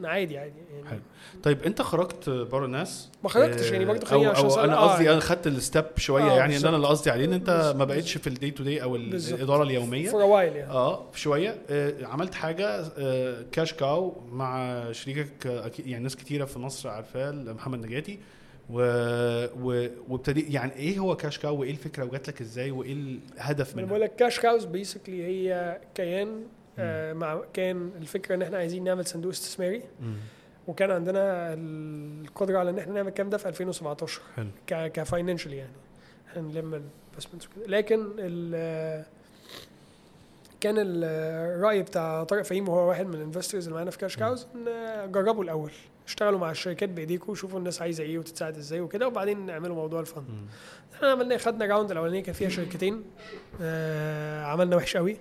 [0.04, 0.88] عادي عادي يعني.
[0.88, 1.00] حلو.
[1.42, 4.76] طيب انت خرجت بره الناس ما خرجتش يعني برضه خليني أو, عشان أو أسأل- أنا
[4.76, 6.64] آه، قصدي أنا خدت ال step شوية آه، يعني إن.
[6.66, 7.74] أنا اللي قصدي عليه إن أنت.
[7.78, 8.96] ما بقتش في ال day to day أو.
[8.96, 10.10] الإدارة اليومية.
[10.10, 10.70] for while يعني.
[10.72, 11.56] آه شوية.
[11.70, 16.88] آه عملت حاجة آه كاش كاو مع شريكك آه أكيد يعني ناس كتيرة في مصر
[16.88, 18.18] عارفاه محمد نجاتي.
[18.70, 18.80] و...
[19.62, 19.88] و...
[20.08, 23.88] وابتدي يعني إيه هو كاش كاو وإيه الفكرة؟ وجات لك إزاي؟ وإيه الهدف أنا منها؟
[23.88, 26.42] بقول لك كاش كاوز basically هي كيان
[26.78, 29.82] آه مع كان الفكرة إن إحنا عايزين نعمل صندوق استثماري.
[30.00, 30.14] مم.
[30.68, 34.48] وكان عندنا القدرة على إن إحنا نعمل الكلام ده في 2017 حلو.
[34.66, 35.72] ك financial يعني.
[36.30, 37.66] إحنا نلم ال investments وكده.
[37.66, 39.04] لكن ال
[40.60, 44.46] كان الراي بتاع طارق فهيم وهو واحد من ال investors اللي معانا في كاش كاوز
[44.54, 45.72] إن جربوا الأول.
[46.06, 50.04] اشتغلوا مع الشركات بايديكم وشوفوا الناس عايزة إيه وتتساعد إزاي وكده وبعدين نعملوا موضوع ال
[50.04, 50.24] fund.
[50.94, 53.04] إحنا عملنا خدنا round الأولانية كان فيها شركتين.
[53.62, 55.16] آه عملنا وحش قوي.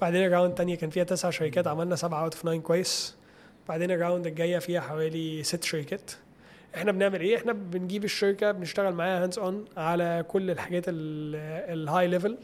[0.00, 3.16] بعدين ال round الثانية كان فيها تسع شركات عملنا سبعة out of nine كويس.
[3.68, 6.10] بعدين ال round الجاية فيها حوالي ست شركات.
[6.74, 12.21] إحنا بنعمل إيه؟ إحنا بنجيب الشركة بنشتغل معاها hands on على كل الحاجات ال high
[12.21, 12.38] level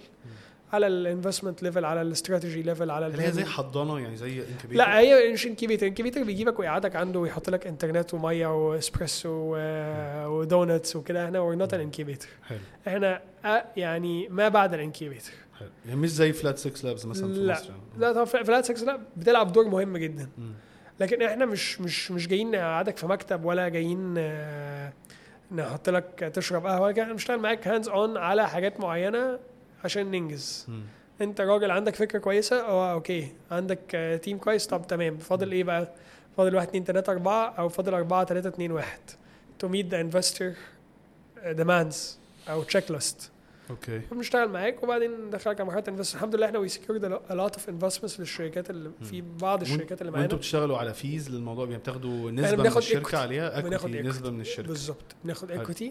[0.73, 4.41] على ال investment level على ال strategy level على اللي هي زي حضانة يعني زي
[4.41, 9.57] incubator لا هي مش incubator incubator بيجيبك ويقعدك عنده ويحط لك انترنت ومية وإسبريسو
[10.27, 11.25] و donuts وكده.
[11.25, 12.59] إحنا we not an incubator حلو.
[12.89, 13.23] إحنا
[13.77, 15.46] يعني ما بعد ال incubator حلو
[15.87, 17.53] يعني مش زي Flat6Labs مثلا في لا.
[17.55, 17.83] مصر يعني.
[17.99, 20.29] لا طبعا Flat6Labs بتلعب دور مهم جدا.
[20.39, 20.53] مم.
[21.01, 24.93] لكن إحنا مش مش مش جايين نقعدك في مكتب ولا جايين آه،
[25.53, 26.93] نحط لك تشرب قهوة.
[26.93, 29.39] كده إحنا بنشتغل معاك hands on على حاجات معينة
[29.85, 30.67] عشان ننجز.
[30.69, 30.83] مم.
[31.21, 33.29] أنت راجل عندك فكرة كويسة؟ آه أوكي.
[33.51, 35.19] عندك آه، team كويس؟ طب تمام.
[35.19, 35.93] فاضل إيه بقى؟
[36.37, 38.99] فاضل 1 2 3 4 أو فاضل 4 3 2 1
[39.65, 40.53] to meet the investor
[41.59, 41.97] demands
[42.51, 43.31] أو checklist
[43.71, 44.01] أوكي.
[44.13, 47.69] بنشتغل معاك وبعدين ندخلك على مرحلة invest الحمد لله إحنا we secured a lot of
[47.69, 50.23] investments للشركات اللي في بعض الشركات اللي معانا.
[50.23, 53.19] وانتوا بتشتغلوا على fees للموضوع يعني بتاخدوا نسبة من الشركة.
[53.19, 53.85] عليها equity.
[53.87, 54.69] نسبة من الشركة.
[54.69, 55.17] بالظبط.
[55.25, 55.91] بناخد حلو.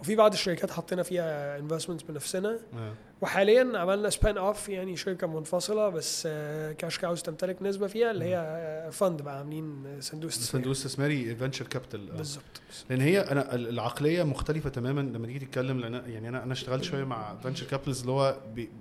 [0.00, 2.58] وفي بعض الشركات حطينا فيها investments بنفسنا.
[2.74, 2.92] آه.
[3.20, 8.24] وحاليا عملنا spun off يعني شركة منفصلة بس آه، كاش كاوز تمتلك نسبة فيها اللي
[8.24, 10.52] هي fund بقى عاملين صندوق استثمار.
[10.62, 12.42] صندوق استثماري venture capital بالظبط.
[12.90, 16.84] لأن هي أنا ال- العقلية مختلفة تماما لما تيجي تتكلم لأن يعني أنا أنا اشتغلت
[16.84, 18.36] شوية مع venture capitals اللي هو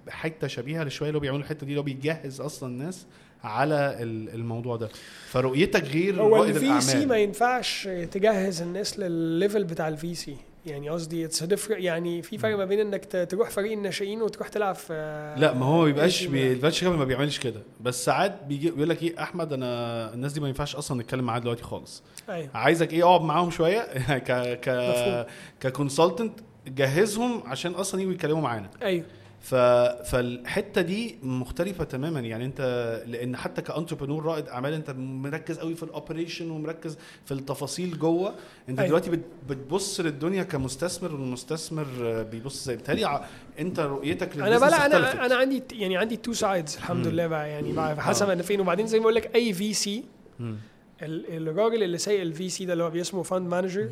[0.09, 3.05] حتة شبيهة لشوية اللي هو بيعملوا الحتة دي اللي هو بيجهز أصلا الناس
[3.43, 4.89] على ال- الموضوع ده.
[5.29, 10.89] فرؤيتك غير هو ال VC ما ينفعش تجهز الناس للل level بتاع ال VC يعني
[10.89, 14.93] قصدي it's يعني في فرق ما بين إنك تروح فريق الناشئين وتروح تلعب في
[15.37, 17.61] لا ما هو ما بيبقاش capital ما بيعملش كده.
[17.81, 21.39] بس ساعات بيجي بيقول لك إيه أحمد أنا الناس دي ما ينفعش أصلا نتكلم معاها
[21.39, 22.03] دلوقتي خالص.
[22.29, 22.49] أيوه.
[22.53, 23.81] عايزك إيه اقعد معاهم شوية.
[24.27, 25.27] ك ك.
[25.59, 28.69] ك consultant جهزهم عشان أصلا يجوا يتكلموا معانا.
[28.81, 29.05] أيوه.
[29.41, 32.61] فالحتة دي مختلفة تماما يعني انت
[33.07, 37.99] لأن حتى ك entrepreneur رائد اعمال انت مركز قوي في ال operation ومركز في التفاصيل
[37.99, 38.35] جوه
[38.69, 38.87] انت أيوة.
[38.87, 39.19] دلوقتي بت...
[39.49, 41.85] بتبص للدنيا كمستثمر والمستثمر
[42.31, 42.73] بيبص زي
[43.05, 43.25] ع-
[43.59, 44.85] انت رؤيتك أنا بقى.
[44.85, 47.13] أنا أنا عندي يعني عندي two sides الحمد مم.
[47.13, 48.33] لله بقى يعني بقى حسب آه.
[48.33, 50.03] أنا فين وبعدين زي ما بقول لك أي VC
[50.39, 50.55] مم.
[51.01, 53.89] الراجل اللي سايق ال VC ده اللي هو بيسمه fund manager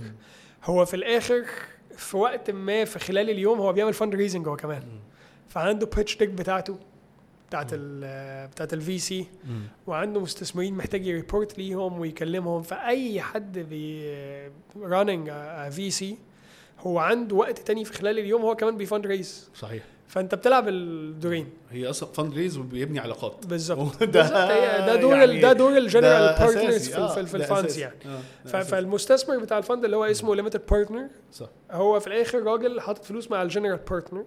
[0.63, 1.43] هو في الآخر
[1.97, 4.83] في وقت ما في خلال اليوم هو بيعمل fundraising هو كمان
[5.49, 6.77] فعنده pitch deck بتاعته
[7.49, 9.28] بتاعت ال بتاعت ال VC.
[9.87, 12.61] وعنده مستثمرين محتاج ي report ليهم ويكلمهم.
[12.61, 14.11] فأي حد ب
[14.82, 15.32] running
[15.71, 16.17] VC
[16.79, 19.83] هو عنده وقت تاني في خلال اليوم هو كمان بي fundraise صحيح.
[20.07, 23.45] فأنت بتلعب الدورين هي أصلا fundraise وبيبني علاقات.
[23.45, 24.03] بالظبط.
[24.13, 24.29] ده
[24.85, 26.89] ده دور يعني ده دور ال general partners.
[26.89, 27.78] في آه، في, في ال funds.
[27.77, 27.95] يعني.
[28.45, 28.61] آه،.
[28.63, 31.47] فالمستثمر بتاع ال fund اللي هو اسمه limited partner صح.
[31.71, 34.23] هو في الآخر راجل حاطط فلوس مع ال general partner.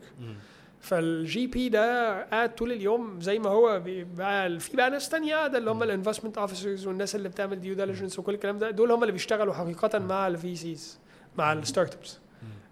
[0.80, 3.82] فال GP ده قاعد طول اليوم زي ما هو
[4.16, 7.74] بقى في بقى ناس تانية قاعدة اللي هم ال investment officers والناس اللي بتعمل due
[7.74, 10.98] diligence وكل الكلام ده دول هم اللي بيشتغلوا حقيقة مع ال VCs
[11.38, 12.18] مع ال startups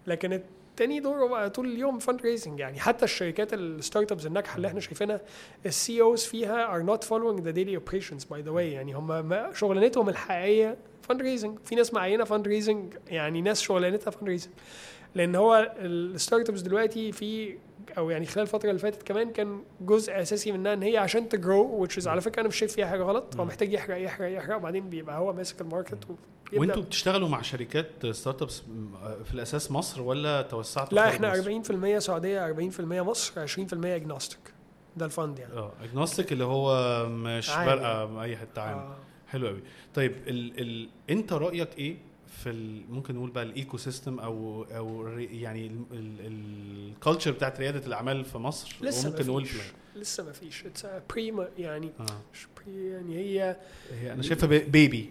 [0.06, 4.68] لكن التاني دور هو بقى طول اليوم fundraising يعني حتى الشركات ال startups الناجحة اللي
[4.68, 5.20] إحنا شايفينها
[5.66, 10.08] ال CEOs فيها are not following the daily operations by the way يعني هم شغلانتهم
[10.08, 14.52] الحقيقية fundraising في ناس معينة fundraising يعني ناس شغلانتها fundraising
[15.14, 17.58] لأن هو ال startups دلوقتي في
[17.98, 21.40] أو يعني خلال الفترة اللي فاتت كمان كان جزء أساسي منها إن هي عشان ت
[21.40, 23.36] grow which is على فكرة أنا مش شايف فيها حاجة غلط.
[23.36, 25.98] هو محتاج يحرق يحرق يحرق وبعدين بيبقى هو ماسك ال market
[26.56, 28.62] وأنتوا بتشتغلوا مع شركات startups
[29.24, 34.38] في الأساس مصر ولا توسعتوا لا إحنا مصر؟ 40% سعودية 40% مصر 20% agnostic
[34.96, 35.52] ده ال fund يعني.
[35.52, 37.48] آه agnostic اللي هو مش.
[37.50, 38.96] فارقه أي حتة عام آه.
[39.28, 39.60] حلو قوي
[39.94, 41.96] طيب ال ال أنت رأيك إيه
[42.28, 42.52] في
[42.90, 48.76] ممكن نقول بقى ال ecosystem أو أو يعني ال culture بتاعت ريادة الأعمال في مصر.
[48.80, 49.46] لسه وممكن ما نقول
[49.96, 50.66] لسه ما فيش.
[50.66, 51.92] it's pre يعني
[52.56, 53.56] pre يعني هي
[54.00, 55.10] هي أنا شايفها بي- baby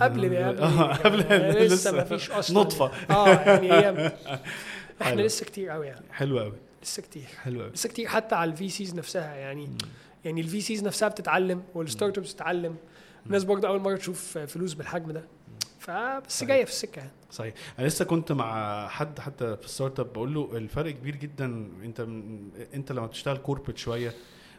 [0.00, 2.60] قبل قبل آه، قبل يعني لسه ما فيش أصلا.
[2.60, 2.90] نطفة.
[3.10, 3.88] آه يعني هي
[5.02, 5.20] إحنا حلو.
[5.24, 6.04] لسه كتير قوي يعني.
[6.12, 6.52] حلو قوي
[6.82, 7.22] لسه كتير.
[7.42, 9.34] حلو قوي لسه كتير حتى على ال VCs نفسها.
[9.36, 9.68] يعني
[10.24, 12.76] يعني ال VCs نفسها بتتعلم وال startups بتتعلم.
[13.26, 15.24] الناس برضه أول مرة تشوف فلوس بالحجم ده.
[15.78, 16.44] فبس.
[16.44, 17.10] جاية في السكة يعني.
[17.30, 17.54] صحيح.
[17.78, 21.46] أنا لسه كنت مع حد حتى في ال startup بقول له الفرق كبير جدا.
[21.84, 22.06] أنت
[22.74, 24.14] أنت لما بتشتغل corporate شوية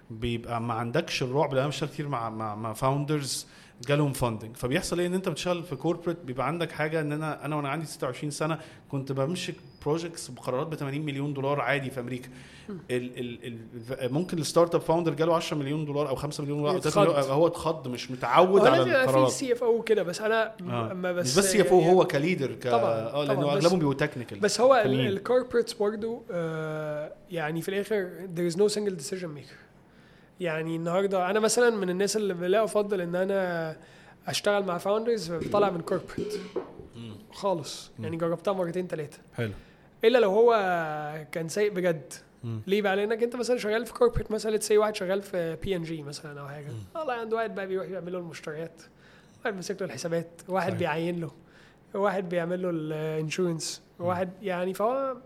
[0.09, 3.47] بيبقى ما عندكش الرعب لأن أنا بشتغل كتير مع مع, مع founders
[3.87, 7.55] جالهم funding فبيحصل إيه؟ إن أنت بتشتغل في corporate بيبقى عندك حاجة إن أنا أنا
[7.55, 8.59] وأنا عندي 26 سنة
[8.91, 9.53] كنت بمشي
[9.85, 12.29] projects بقرارات ب 80 مليون دولار عادي في أمريكا.
[12.69, 13.57] ال ال
[14.03, 17.01] ال ممكن ال startup founder جاله 10 مليون دولار أو 5 مليون دولار أو 3
[17.01, 17.15] يتخض.
[17.17, 19.31] مليون هو اتخض مش متعود على يبقى في القرارات.
[19.31, 20.93] CFO كده بس أنا آه.
[20.93, 22.67] ما بس مش بس CFO يعني- هو ك leader ك...
[22.67, 24.75] طبعاً، آه لأنه أغلبهم بيبقوا technical بس هو.
[24.85, 29.68] ال corporates برضو آه يعني في الآخر there is no single decision maker.
[30.39, 33.75] يعني النهارده أنا مثلا من الناس اللي لا أفضل إن أنا
[34.27, 36.33] أشتغل مع founder ز طالع من corporate
[37.31, 37.91] خالص.
[37.99, 39.51] يعني جربتها مرتين ثلاثة حلو.
[40.03, 40.51] إلا لو هو
[41.31, 42.13] كان سيء بجد.
[42.43, 42.61] مم.
[42.67, 45.83] ليه بقى؟ لأنك أنت مثلا شغال في corporate مثلا تسي واحد شغال في بي ان
[45.83, 46.67] جي مثلا أو حاجة.
[46.95, 48.81] والله عنده واحد بقى بيروح يعمل له المشتريات.
[49.45, 50.41] واحد ماسك له الحسابات.
[50.47, 50.79] واحد صحيح.
[50.79, 51.31] بيعين له.
[51.93, 53.81] واحد بيعمل له ال insurance.
[53.99, 55.17] واحد يعني فهو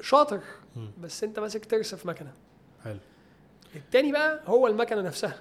[0.00, 0.40] شاطر.
[0.76, 0.90] مم.
[1.02, 2.32] بس أنت ماسك ترس في مكنة.
[3.76, 5.34] التاني بقى هو المكنة نفسها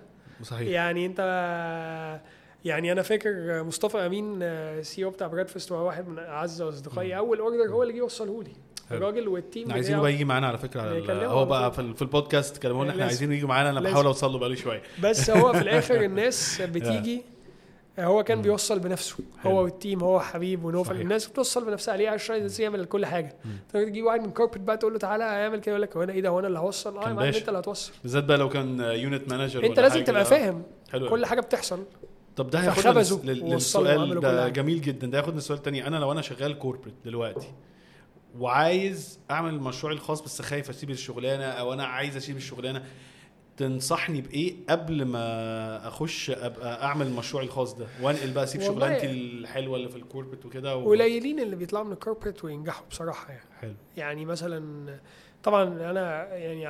[0.44, 1.20] صحيح يعني انت
[2.66, 4.40] يعني أنا فاكر مصطفى امين
[4.84, 8.52] CEO بتاع Breadfast وهو واحد من اعز اصدقائي اول order هو اللي جه يوصله لي.
[8.92, 10.02] الراجل وال team عايزينه.
[10.02, 11.72] بقى يجي معانا على فكرة على هو بقى.
[11.72, 13.04] في, ال- في البودكاست كلمونا إحنا.
[13.06, 13.80] عايزينه يجي معانا أنا.
[13.82, 17.22] بحاول اوصل له بقالي شوية بس هو في الآخر الناس بتيجي
[18.00, 19.18] هو كان بيوصل بنفسه.
[19.44, 19.52] حلو.
[19.52, 21.02] هو وال team هو حبيب ونوفل.
[21.02, 21.98] الناس بتوصل بنفسها.
[21.98, 23.36] ليه؟ عشان يعمل كل حاجة.
[23.74, 25.72] تيجي واحد من corporate بقى تقول له تعالى اعمل كده.
[25.72, 27.38] يقول لك هو أنا إيه ده؟ هو أنا اللي هوصل؟ آه يا.
[27.38, 27.92] أنت اللي هتوصل.
[28.04, 30.64] بالذات بقى لو كان unit manager أنت لازم تبقى فاهم.
[30.92, 31.84] حلو كل حاجة بتحصل.
[32.36, 34.50] طب ده هياخدنا للسؤال ده.
[34.50, 35.08] جميل جدا.
[35.08, 37.48] ده ياخدنا السؤال التاني أنا لو أنا شغال corporate دلوقتي
[38.40, 42.84] وعايز أعمل مشروعي الخاص بس خايف أسيب الشغلانة أو أنا عايز أسيب الشغلانة
[43.60, 49.78] تنصحني بإيه قبل ما أخش أبقى أعمل مشروعي الخاص ده؟ وأنقل بقى أسيب شغلانتي الحلوة
[49.78, 50.90] اللي في ال corporate وكده و...
[50.90, 53.46] قليلين اللي بيطلعوا من ال corporate وينجحوا بصراحة يعني.
[53.62, 53.74] حلو.
[53.98, 54.86] يعني مثلا
[55.44, 56.66] طبعا أنا يعني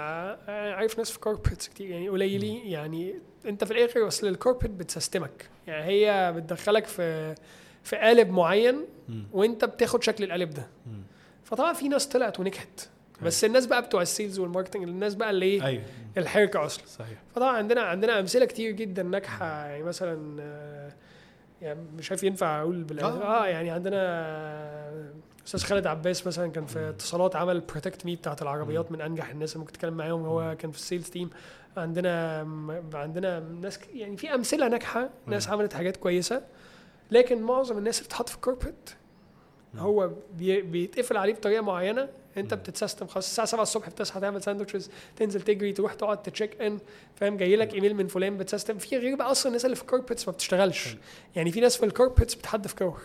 [0.76, 3.16] عارف ناس في corporates كتير يعني قليلين يعني
[3.46, 5.50] أنت في الآخر أصل ال corporate بتسيستمك.
[5.68, 7.36] يعني هي بتدخلك في
[7.84, 8.86] في قالب معين.
[9.34, 10.68] وأنت بتاخد شكل القالب ده.
[11.44, 12.90] فطبعا في ناس طلعت ونجحت.
[13.24, 15.84] بس الناس بقى بتوع ال sales وال marketing الناس بقى اللي إيه؟ أيوه.
[16.18, 16.86] الحركة أصلا.
[16.88, 17.18] صحيح.
[17.36, 20.92] فطبعا عندنا عندنا أمثلة كتير جدا ناجحة يعني مثلا آه،
[21.62, 23.44] يعني مش عارف ينفع أقول بال آه.
[23.44, 24.00] آه يعني عندنا
[25.48, 29.52] أستاذ خالد عباس مثلا كان في اتصالات عمل Protect Me بتاعت العربيات من أنجح الناس
[29.54, 30.26] اللي ممكن تتكلم معاهم.
[30.26, 31.30] هو كان في ال sales team
[31.78, 32.40] عندنا
[32.94, 36.42] عندنا ناس يعني في أمثلة ناجحة ناس عملت حاجات كويسة.
[37.12, 38.90] لكن معظم الناس اللي بتتحط في corporate
[39.78, 42.10] هو بي- بيتقفل عليه بطريقة معينة.
[42.38, 43.28] انت بتتسيستم خلاص.
[43.28, 46.80] الساعة 7 الصبح بتصحى تعمل sandwiches تنزل تجري تروح تقعد ت check in
[47.16, 48.78] فاهم؟ جاي لك ايميل من فلان بتسيستم.
[48.78, 50.96] في غير بقى أصلا الناس اللي في ال corporates ما بتشتغلش.
[51.36, 53.02] يعني في ناس في ال corporates بتحدف كور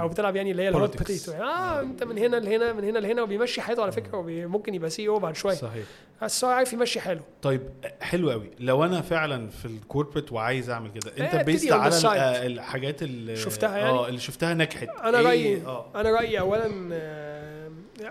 [0.00, 0.96] أو بتلعب يعني اللي هي ال hot.
[0.98, 4.74] potato يعني آه أنت من هنا لهنا من هنا لهنا وبيمشي حياته على فكرة وممكن
[4.74, 5.54] يبقى CEO بعد شوية.
[5.54, 5.84] صحيح.
[6.22, 7.20] بس هو عارف يمشي حاله.
[7.42, 7.62] طيب
[8.00, 8.50] حلو قوي.
[8.60, 11.94] لو أنا فعلا في ال corporate وعايز أعمل كده أنت إيه، based on the على.
[12.20, 14.88] آه، الحاجات اللي شفتها يعني؟ آه اللي شفتها نجحت.
[14.88, 15.86] أنا إيه؟ رأيي آه.
[15.94, 17.63] أنا رأيي اولا آه،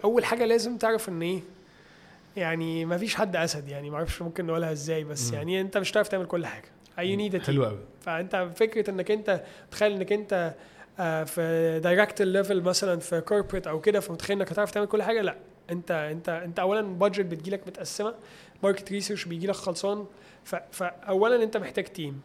[0.04, 1.40] أول حاجة لازم تعرف إن إيه
[2.38, 5.34] يعني ما فيش حد أسد يعني ما أعرفش ممكن نقولها إزاي بس مم.
[5.36, 6.66] يعني أنت مش هتعرف تعمل كل حاجة.
[7.00, 10.54] I need حلو قوي فأنت فكرة إنك أنت تخيل إنك أنت
[11.00, 15.22] آه، في director level مثلا في corporate أو كده فمتخيل إنك هتعرف تعمل كل حاجة
[15.22, 15.36] لأ.
[15.70, 18.14] أنت أنت أنت اولا budget بتجيلك متقسمة
[18.64, 20.06] market research بيجيلك خلصان.
[20.72, 22.22] فاولا أنت محتاج team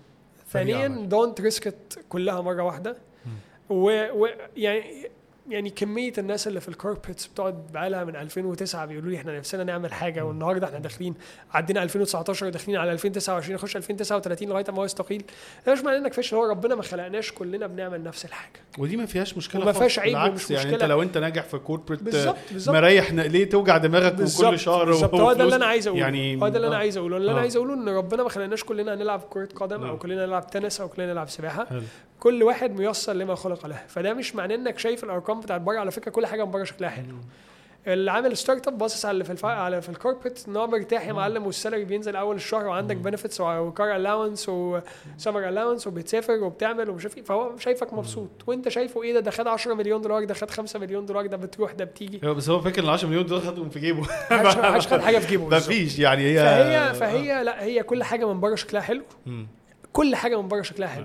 [0.50, 0.88] ثانيا.
[0.88, 2.96] don't risk it كلها مرة واحدة.
[3.70, 5.10] ويعني
[5.48, 9.64] يعني كمية الناس اللي في ال corporates بتقعد بقالها من 2009 بيقولوا لي إحنا نفسنا
[9.64, 11.14] نعمل حاجة والنهاردة إحنا داخلين
[11.52, 15.24] عدينا 2019 وداخلين على 2029 نخش 2039 لغاية ما هو يستقيل
[15.66, 19.06] ده مش معناه إنك فاشل هو ربنا ما خلقناش كلنا بنعمل نفس الحاجة ودي ما
[19.06, 19.78] فيهاش مشكلة وما خالص.
[19.78, 20.88] فيهاش عيب بالعكس ومش يعني أنت مشكلة.
[20.88, 25.14] لو أنت ناجح في corporate بالظبط بالظبط مريح ليه توجع دماغك بالظبط كل شهر بالظبط
[25.14, 26.78] هو ده؟ اللي أنا عايز أقوله يعني هو ده اللي أنا آه.
[26.78, 27.42] عايز أقوله اللي أنا آه.
[27.42, 29.84] عايز أقوله إن ربنا ما خلقناش كلنا نلعب كرة قدم.
[29.84, 31.68] أو كلنا نلعب تنس أو كلنا نلعب سباحة.
[32.20, 35.90] كل واحد ميسر لما خلق له فده مش معناه إنك شايف الأرقام بتاعت بره على
[35.90, 37.14] فكرة كل حاجة من بره شكلها حلو.
[37.86, 39.44] اللي عامل startup باصص على اللي في الف...
[39.44, 42.96] على في ال corporate إن هو مرتاح يا معلم وال salary بينزل أول الشهر وعندك
[42.96, 47.22] benefits و car allowance و summer allowance وبتسافر وبتعمل ومش عارف إيه.
[47.22, 48.28] فهو شايفك مبسوط.
[48.46, 51.36] وأنت شايفه إيه ده؟ ده خد 10 مليون دولار ده خد 5 مليون دولار ده
[51.36, 52.20] بتروح ده بتيجي.
[52.22, 54.00] أيوه بس هو فاكر ال 10 مليون دول خدهم في جيبه.
[54.30, 55.68] محدش محدش خد حاجة في جيبه ما بالظبط.
[55.72, 59.02] فيش يعني هي فهي فهي لا هي كل حاجة من بره شكلها حلو.
[59.92, 61.04] كل حاجة من بره شكلها حلو.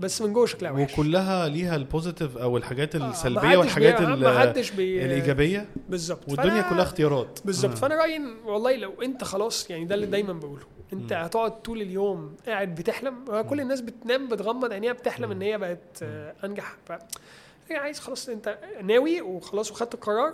[0.00, 0.92] بس من جوه شكلها وحش.
[0.92, 6.28] وكلها ليها ال positive أو الحاجات آه، السلبية محدش والحاجات بي- الإيجابية؟ بالظبط.
[6.28, 7.38] والدنيا كلها اختيارات.
[7.44, 7.72] بالظبط.
[7.72, 7.74] آه.
[7.76, 10.62] فأنا رأيي والله لو أنت خلاص يعني ده اللي دايما بقوله.
[10.92, 15.58] أنت هتقعد طول اليوم قاعد بتحلم هو كل الناس بتنام بتغمض عينيها بتحلم إن هي
[15.58, 16.76] بقت آه، أنجح.
[16.86, 16.92] ف
[17.70, 20.32] هي عايز خلاص أنت ناوي وخلاص وخدت القرار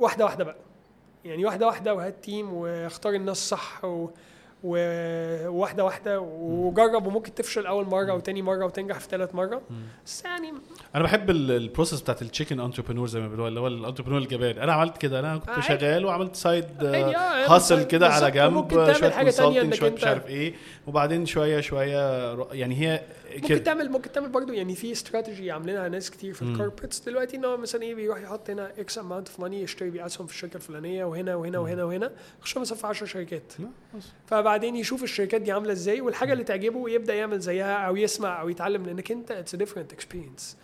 [0.00, 0.56] واحدة واحدة بقى.
[1.24, 4.08] يعني واحدة واحدة وهات team واختار الناس صح و...
[4.64, 9.62] وواحدة واحدة وجرب وممكن تفشل أول مرة أو تاني مرة وتنجح في ثالث مرة.
[10.06, 10.52] بس يعني
[10.94, 13.70] أنا بحب ال- ال process بتاعت ال chicken entrepreneur زي ما بيقولوا اللي هو ال
[13.70, 15.60] entrepreneur الجبان أنا عملت كده أنا كنت.
[15.64, 18.30] شغال وعملت side آه، hustle بالظبط، كده على.
[18.30, 20.54] جنب شوية حاجة تانية شوية مش عارف إيه.
[20.86, 23.00] وبعدين شوية شوية يعني هي
[23.42, 26.52] ممكن تعمل ممكن تعمل برضه يعني في استراتيجي عاملينها ناس كتير في مم.
[26.52, 29.90] ال corporates دلوقتي إن هو مثلا إيه بيروح يحط هنا X amount of money يشتري
[29.90, 32.10] بيه اسهم في الشركة الفلانية وهنا وهنا وهنا وهنا.
[32.40, 33.52] يخش مثلا في 10 شركات.
[34.26, 38.48] فبعدين يشوف الشركات دي عاملة إزاي والحاجة اللي تعجبه يبدأ يعمل زيها أو يسمع أو
[38.48, 40.56] يتعلم لأنك أنت it's different experience.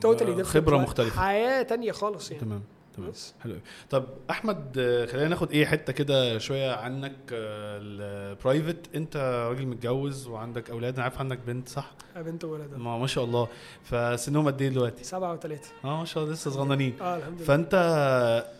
[0.00, 1.20] Totally خبرة مختلفة.
[1.20, 2.44] حياة تانية خالص يعني.
[2.44, 2.62] تمام.
[2.96, 3.10] تمام.
[3.10, 3.34] بس.
[3.42, 3.56] حلو.
[3.90, 9.16] طب أحمد آه، خلينا ناخد إيه حتة كده شوية عنك ال private أنت
[9.50, 10.94] راجل متجوز وعندك أولاد.
[10.94, 12.74] أنا عارف عندك بنت صح؟ بنت وولد.
[12.76, 13.48] ما, ما شاء الله.
[13.82, 16.94] فسنهم قد إيه دلوقتي؟ سبعة وثلاثة آه ما شاء الله لسه صغننين.
[17.00, 17.44] آه الحمد لله.
[17.46, 17.74] فأنت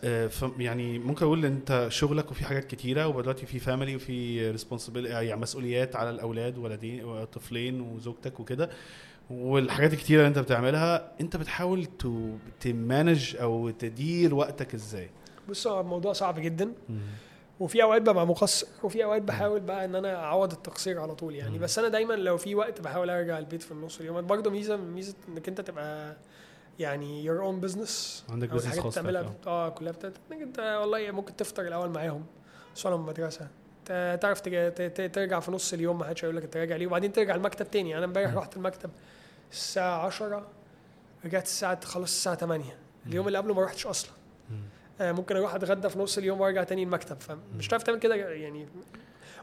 [0.03, 5.05] آه، يعني ممكن أقول إن أنت شغلك وفي حاجات كتيرة ودلوقتي في family وفي responsible
[5.05, 8.69] يعني مسؤوليات على الأولاد ولدين وطفلين وزوجتك وكده.
[9.29, 15.09] والحاجات الكتيرة اللي انت بتعملها انت بتحاول تو- ت manage أو تدير وقتك إزاي؟
[15.49, 16.73] بص هو الموضوع صعب جدا.
[17.59, 21.59] وفي أوقات ببقى مقصر وفي أوقات بحاول بقى إن أنا أعوض التقصير على طول يعني.
[21.59, 24.21] بس أنا دايما لو في وقت بحاول أرجع البيت في النص اليوم.
[24.27, 26.17] برضه ميزة ميزة إنك أنت تبقى
[26.79, 27.91] يعني your own business.
[28.31, 32.25] عندك الحاجات خاص بتعملها آه كلها بتاعت إنك أنت والله ممكن تفطر الأول معاهم
[32.75, 33.47] صلاة من المدرسة
[34.21, 34.41] تعرف
[35.13, 36.87] ترجع في نص اليوم ما حدش هيقول لك انت راجع ليه.
[36.87, 37.97] وبعدين ترجع المكتب تاني.
[37.97, 38.89] أنا امبارح رحت المكتب
[39.51, 40.47] الساعة 10
[41.25, 42.63] رجعت الساعة خلص الساعة 8
[43.07, 44.11] اليوم اللي قبله ما رحتش أصلا.
[45.01, 47.17] آه، ممكن أروح أتغدى في نص اليوم وأرجع تاني المكتب.
[47.19, 48.67] فمش هتعرف تعمل كده يعني.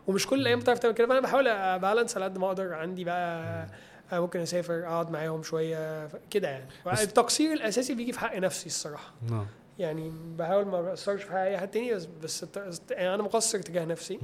[0.06, 1.06] ومش كل الأيام بتعرف تعمل كده.
[1.06, 1.44] فأنا بحاول
[1.78, 2.74] بالانس على قد ما أقدر.
[2.74, 3.66] عندي بقى
[4.12, 6.64] آه، ممكن أسافر أقعد معاهم شوية كده يعني.
[6.92, 9.12] التقصير الأساسي بيجي في حق نفسي الصراحة.
[9.30, 9.46] نعم
[9.80, 14.18] يعني بحاول ما بقصرش في اي حد تاني بس, بس يعني أنا مقصر تجاه نفسي.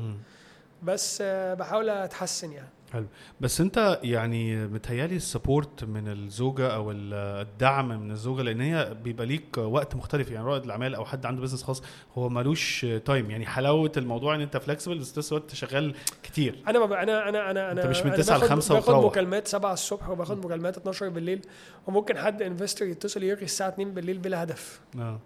[0.83, 2.69] بس آه، بحاول أتحسن يعني.
[2.93, 3.07] حلو.
[3.41, 7.15] بس أنت يعني متهيألي ال support من الزوجة أو ال-
[7.47, 10.31] الدعم من الزوجة لأن هي بيبقى ليك وقت مختلف.
[10.31, 11.83] يعني رائد الأعمال أو حد عنده business خاص
[12.19, 16.63] هو ملوش time يعني حلاوة الموضوع إن أنت flexible بس نفس الوقت شغال كتير.
[16.69, 16.93] أنا ما ب...
[16.93, 19.05] أنا أنا أنا أنا انت مش من أنا 9 ل باخد- 5 باخد وتروح.
[19.13, 21.41] مكالمات 7 الصبح وباخد مكالمات 12 بالليل
[21.87, 24.81] وممكن حد انفستور يتصل يرغي الساعة 2 بالليل بلا هدف.
[24.99, 25.19] آه.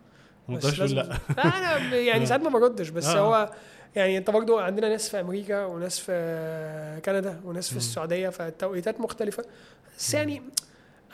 [0.49, 1.45] ما بس تقدرش تقول لازم- لا.
[1.78, 3.18] أنا يعني ساعات ما بردش بس آه.
[3.18, 3.53] هو
[3.97, 9.45] يعني أنت برضو عندنا ناس في أمريكا وناس في كندا وناس في السعودية فالتوقيتات مختلفة.
[9.99, 10.43] بس يعني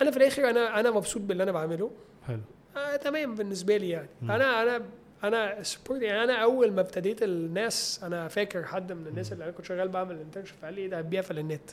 [0.03, 1.91] أنا في الآخر أنا أنا مبسوط باللي أنا بعمله.
[2.27, 2.41] حلو.
[2.77, 4.09] آه تمام بالنسبة لي يعني.
[4.23, 4.31] مم.
[4.31, 4.83] أنا أنا
[5.25, 9.53] أنا support يعني أنا أول ما ابتديت الناس أنا فاكر حد من الناس اللي أنا
[9.53, 11.71] كنت شغال بعمل internship قال لي ده؟ بيقفل النت.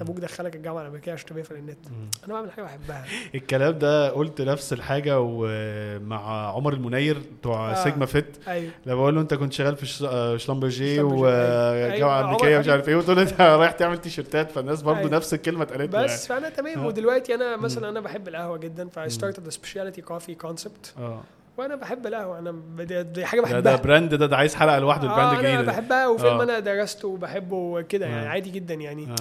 [0.00, 1.78] انت أبوك دخلك الجامعة الأمريكية عشان تبيع النت.
[2.24, 3.04] أنا بعمل حاجة بحبها.
[3.34, 7.74] الكلام ده قلت نفس الحاجة ومع عمر المنير بتوع آه.
[7.74, 8.36] سيجما فيت.
[8.48, 8.70] أيوه.
[8.86, 11.92] لما بقول له أنت كنت شغال في آه، شلمبرجي شلمبرجي، وجامعه أيوة.
[11.92, 12.96] أيوة، أمريكية عمر مش عارف إيه.
[12.96, 15.10] وتقول أنت رايح تعمل تيشرتات فالناس برضه أيوة.
[15.10, 16.78] نفس الكلمة اتقالت بس فأنا تمام.
[16.78, 16.86] آه.
[16.86, 18.88] ودلوقتي أنا مثلا أنا بحب القهوة جدا.
[18.88, 20.94] ف I started the specialty coffee concept
[21.56, 22.38] وأنا بحب القهوة.
[22.38, 22.54] أنا
[23.02, 23.60] دي, حاجة بحبها.
[23.60, 25.02] ده brand ده, ده عايز حلقة لوحده.
[25.02, 25.72] ال brand آه الجديد أنا ده.
[25.72, 26.08] بحبها.
[26.08, 26.42] وفيلم آه.
[26.42, 28.26] أنا درسته وبحبه وكده يعني.
[28.26, 28.28] آه.
[28.28, 29.04] عادي جدا يعني.
[29.04, 29.14] آه.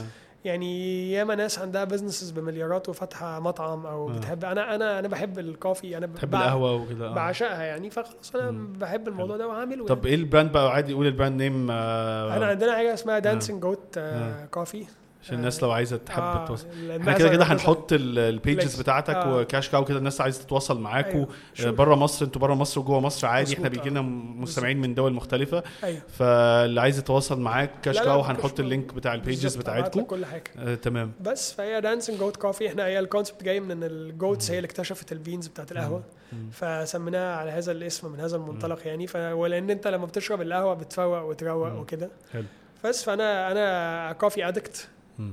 [0.46, 4.14] يعني ياما ناس عندها businesses بمليارات وفاتحة مطعم أو آه.
[4.14, 7.14] بتحب أنا أنا أنا بحب ال coffee أنا بع- القهوة وكده آه.
[7.14, 8.74] بعشقها يعني فخلاص أنا مم.
[8.74, 12.38] بحب الموضوع ده وهعمله طب إيه ال brand بقى عادي قول ال brand name آه
[12.38, 14.46] أنا عندنا حاجة اسمها Dancing Goat آه.
[14.46, 14.86] Coffee
[15.30, 16.68] عشان الناس لو عايزة تحب آه، توصل
[17.00, 18.82] إحنا كده كده هنحط ال pages.
[18.82, 19.36] بتاعتك آه.
[19.38, 21.28] و Cash Cow كده الناس عايزة تتواصل معاكم أيوة.
[21.54, 25.14] شو- بره مصر أنتوا بره مصر وجوه مصر عادي إحنا بيجي لنا مستمعين من دول
[25.14, 28.60] مختلفة أيوه فاللي عايز يتواصل معاك Cash Cow هنحط.
[28.60, 32.68] ال link بتاع ال pages بتاعتكم كل حاجة آه تمام بس فهي Dancing Goat Coffee
[32.68, 35.72] إحنا هي ال concept جاي من ان ال goats هي اللي اكتشفت ال beans بتاعت
[35.72, 36.04] القهوة.
[36.52, 39.08] فسميناها على هذا الاسم من هذا المنطلق يعني.
[39.34, 41.74] ولأن انت لما بتشرب القهوة بتفوق وتروق.
[41.80, 42.44] وكده حلو
[42.86, 44.88] بس فانا أنا coffee addict.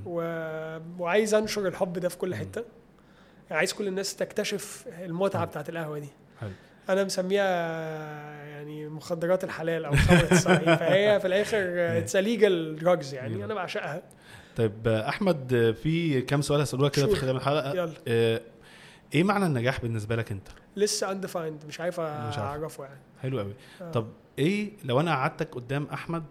[0.07, 0.21] و...
[0.99, 2.65] وعايز أنشر الحب ده في كل حتة.
[3.49, 6.09] يعني عايز كل الناس تكتشف المتعة بتاعت القهوة دي.
[6.41, 6.51] حلو.
[6.89, 7.47] أنا مسميها
[8.45, 9.93] يعني مخدرات الحلال أو
[10.33, 11.59] الصحيح فهي في الآخر
[11.99, 13.45] it's legal drugs يعني.
[13.45, 14.03] أنا بعشقها.
[14.57, 17.15] طيب أحمد في كام سؤال هسألوها كده في.
[17.15, 17.75] ختام الحلقة.
[17.75, 17.93] يلا.
[18.09, 18.41] آه،
[19.15, 22.01] إيه معنى النجاح بالنسبة لك أنت؟ لسه undefined مش عارف.
[22.01, 23.01] أعرفه يعني.
[23.23, 23.91] حلو قوي آه.
[23.91, 24.07] طب
[24.39, 26.25] إيه لو أنا قعدتك قدام أحمد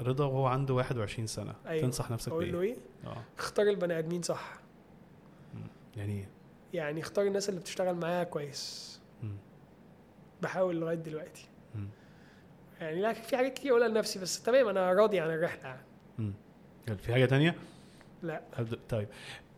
[0.00, 1.54] رضا وهو عنده 21 سنة.
[1.66, 1.82] أيوة.
[1.82, 2.76] تنصح نفسك أقول له بايه إيه؟
[3.06, 3.22] آه.
[3.38, 4.54] اختار البني آدمين صح.
[5.96, 6.28] يعني إيه؟
[6.74, 9.00] يعني اختار الناس اللي بتشتغل معاها كويس.
[9.22, 9.36] مم.
[10.42, 11.48] بحاول لغاية دلوقتي.
[11.74, 11.88] مم.
[12.80, 16.32] يعني لا في حاجات كتير أقولها لنفسي بس تمام أنا راضي عن الرحلة يعني.
[16.98, 17.54] في حاجة تانية؟
[18.22, 18.42] لا.
[18.88, 19.08] طيب.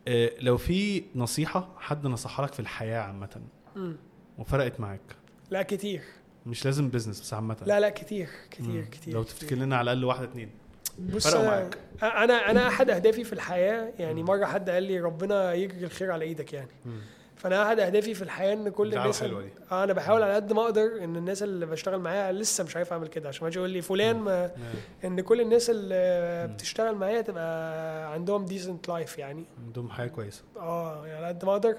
[0.09, 3.43] آه، لو في نصيحة حد نصحها لك في الحياة عامة.
[4.39, 5.17] وفرقت معاك؟
[5.51, 6.03] لا كتير.
[6.47, 7.57] مش لازم بزنس بس عامة.
[7.67, 8.85] لا لا كتير كتير مم.
[8.93, 9.23] كتير لو.
[9.23, 10.51] تفتكر لنا على الأقل واحدة اتنين.
[10.99, 11.79] بص معاك.
[12.03, 16.25] أنا أنا أحد أهدافي في الحياة يعني مرة حد قال لي ربنا يجري الخير على
[16.25, 16.69] إيدك يعني.
[17.37, 19.49] فأنا أحد أهدافي في الحياة إن كل الناس حواليا دي.
[19.73, 22.93] آه أنا بحاول على قد ما أقدر إن الناس اللي بشتغل معاها لسه مش عارف
[22.93, 23.29] أعمل كده.
[23.29, 24.51] عشان ما يجي يقول لي فلان ما
[25.05, 29.45] إن كل الناس اللي بتشتغل معايا تبقى عندهم decent life يعني.
[29.67, 30.43] عندهم حاجة كويسة.
[30.57, 31.77] آه يعني على قد ما أقدر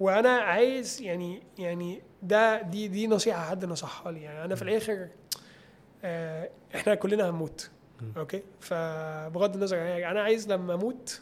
[0.00, 4.22] وأنا عايز يعني يعني ده دي دي نصيحة حد نصحها لي.
[4.22, 5.08] يعني أنا في الآخر
[6.04, 7.70] آه إحنا كلنا هنموت.
[8.16, 11.20] okay؟ فبغض النظر حاجة، أنا عايز لما أموت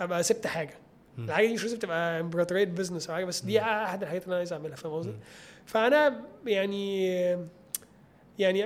[0.00, 0.74] أبقى سبت حاجة.
[1.18, 4.38] الحاجة دي مش لازم تبقى امبراطورية business أو حاجة بس دي أحد الحاجات اللي أنا
[4.38, 5.14] عايز أعملها فاهم قصدي؟
[5.66, 7.06] فأنا يعني
[8.38, 8.58] يعني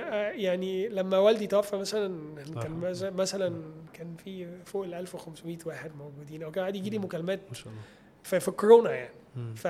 [0.43, 3.61] يعني لما والدي توفى مثلا كان مثلا
[3.93, 7.67] كان في فوق ال 1500 واحد موجودين أو كان عادي يجي لي مكالمات ما شاء
[7.67, 7.81] الله.
[8.23, 9.13] في, في الكورونا يعني.
[9.55, 9.67] ف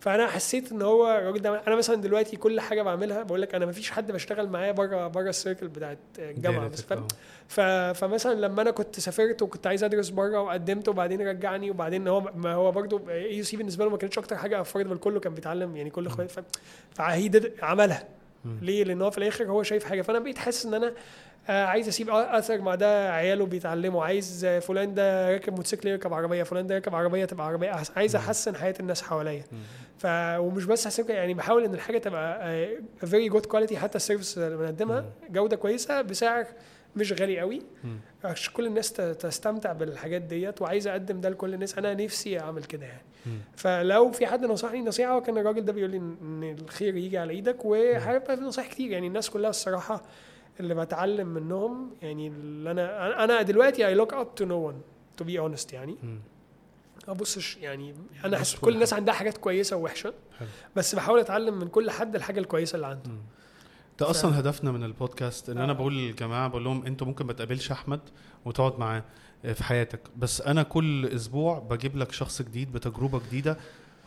[0.00, 3.66] فأنا حسيت إن هو الراجل ده أنا مثلا دلوقتي كل حاجة بعملها بقول لك أنا
[3.66, 6.92] ما فيش حد بشتغل معاه بره بره ال circle بتاعت الجامعة بس ف...
[6.92, 7.06] آه.
[7.48, 7.60] ف...
[7.98, 12.54] فمثلا لما أنا كنت سافرت وكنت عايز أدرس بره وقدمت وبعدين رجعني وبعدين هو ما
[12.54, 16.06] هو برضه AUC بالنسبة له ما كانتش أكتر حاجة affordable كله كان بيتعلم يعني كل
[16.06, 16.40] اخواتي ف...
[16.94, 17.30] فهي
[17.62, 18.08] عملها.
[18.62, 20.02] ليه؟ لأن هو في الآخر هو شايف حاجة.
[20.02, 20.92] فأنا بقيت حاسس إن أنا
[21.48, 24.04] آه، عايز أسيب أثر مع ده عياله بيتعلموا.
[24.04, 26.42] عايز فلان ده راكب موتوسيكل يركب عربية.
[26.42, 27.92] فلان ده يركب عربية تبقى عربية أحسن.
[27.96, 29.44] عايز أحسن حياة الناس حواليا.
[29.98, 30.06] ف
[30.38, 32.66] ومش بس أحسن يعني بحاول إن الحاجة تبقى
[33.06, 36.46] very good quality حتى ال service اللي بنقدمها جودة كويسة بسعر
[36.96, 37.62] مش غالي قوي.
[38.24, 40.62] عشان كل الناس تستمتع بالحاجات ديت.
[40.62, 41.78] وعايز أقدم ده لكل الناس.
[41.78, 43.02] أنا نفسي أعمل كده يعني.
[43.56, 47.32] فلو في حد نصحني نصيحة هو كان الراجل ده بيقول لي ان الخير يجي على
[47.32, 48.90] إيدك وهيبقى في نصايح كتير.
[48.90, 50.02] يعني الناس كلها الصراحة
[50.60, 54.82] اللي بتعلم منهم يعني اللي أنا أنا دلوقتي I look up to no one
[55.16, 55.96] to be honest يعني.
[57.06, 57.94] ما ابصش يعني
[58.24, 60.48] أنا حاسس كل الناس عندها حاجات كويسة ووحشة حلو.
[60.76, 63.10] بس بحاول أتعلم من كل حد الحاجة الكويسة اللي عنده.
[64.00, 67.70] ده أصلا هدفنا من البودكاست إن أنا بقول للجماعة بقول لهم أنتوا ممكن ما تقابلش
[67.70, 68.00] أحمد
[68.44, 69.04] وتقعد معاه.
[69.52, 70.00] في حياتك.
[70.16, 73.56] بس أنا كل أسبوع بجيب لك شخص جديد بتجربة جديدة.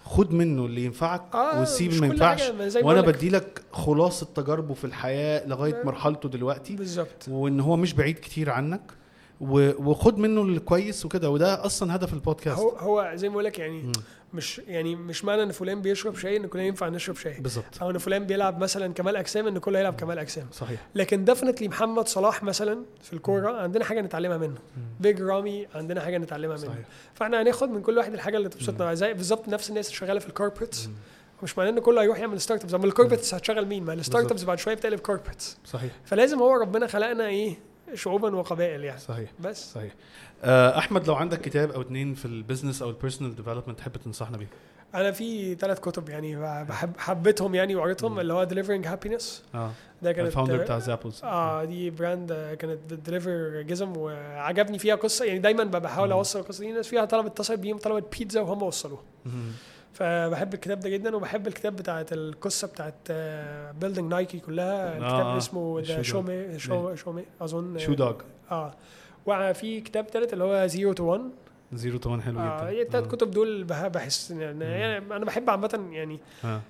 [0.06, 2.42] خد منه اللي ينفعك آه، وسيب ما ينفعش.
[2.82, 3.02] وأنا.
[3.02, 5.86] بدي لك خلاصة تجاربه في الحياة لغاية آه.
[5.86, 6.76] مرحلته دلوقتي.
[6.76, 7.28] بالظبط.
[7.28, 8.82] وإن هو مش بعيد كتير عنك.
[9.42, 11.30] وخد منه الكويس وكده.
[11.30, 12.60] وده أصلا هدف البودكاست.
[12.60, 13.92] هو هو زي ما بقول لك يعني
[14.34, 17.34] مش يعني مش معنى إن فلان بيشرب شاي إن كلنا ينفع نشرب شاي.
[17.40, 17.82] بالظبط.
[17.82, 20.48] أو إن فلان بيلعب مثلا كمال أجسام إن كله يلعب كمال أجسام.
[20.52, 20.88] صحيح.
[20.96, 24.58] لكن definitely محمد صلاح مثلا في الكورة عندنا حاجة نتعلمها منه.
[25.00, 26.68] بيج رامي عندنا حاجة نتعلمها منه.
[26.68, 26.86] صحيح.
[27.14, 28.94] فإحنا هناخد من كل واحد الحاجة اللي تبسطنا.
[28.94, 30.90] زي بالظبط نفس الناس اللي شغالة في ال corporates
[31.44, 34.44] مش معناه إن كله هيروح يعمل startups أما ال corporates هتشغل مين؟ ما ال startups
[34.44, 35.92] بعد شوية بتقلب corporates صحيح.
[36.06, 37.60] فلازم هو ربنا خلقنا إيه؟
[37.94, 39.00] شعوبا وقبائل يعني.
[39.00, 39.30] صحيح.
[39.40, 39.74] بس.
[39.74, 39.94] صحيح.
[40.44, 44.38] أحمد لو عندك كتاب أو اتنين في ال business أو ال personal development تحب تنصحنا
[44.38, 44.48] بيه؟
[44.96, 49.24] أنا في ثلاث كتب يعني بحب حبيتهم يعني وقريتهم اللي هو delivering happiness.
[49.56, 49.72] آه.
[50.02, 54.80] ده كانت ال founder بتاع Zappos آه دي brand آه، كانت بت deliver جزم وعجبني
[54.80, 55.26] فيها قصة.
[55.26, 59.02] يعني دايما بحاول أوصل القصة دي الناس فيها طلب اتصل بيهم طلبت بيتزا وهم وصلوها
[59.94, 63.12] فبحب الكتاب ده جدا وبحب الكتاب بتاعت القصة بتاعت
[63.82, 64.92] building Nike كلها.
[64.98, 66.06] الكتاب آه، اسمه the dog.
[66.06, 68.16] شومي shoe شومي أظن Shoe Dog
[68.52, 68.74] آه.
[69.28, 71.22] وفي كتاب تالت اللي هو Zero to 1
[71.74, 72.82] zero طبعا حلو آه جدا.
[72.82, 76.62] التلات كتب دول بح- بحس يعني, يعني أنا بحب عامة يعني آه.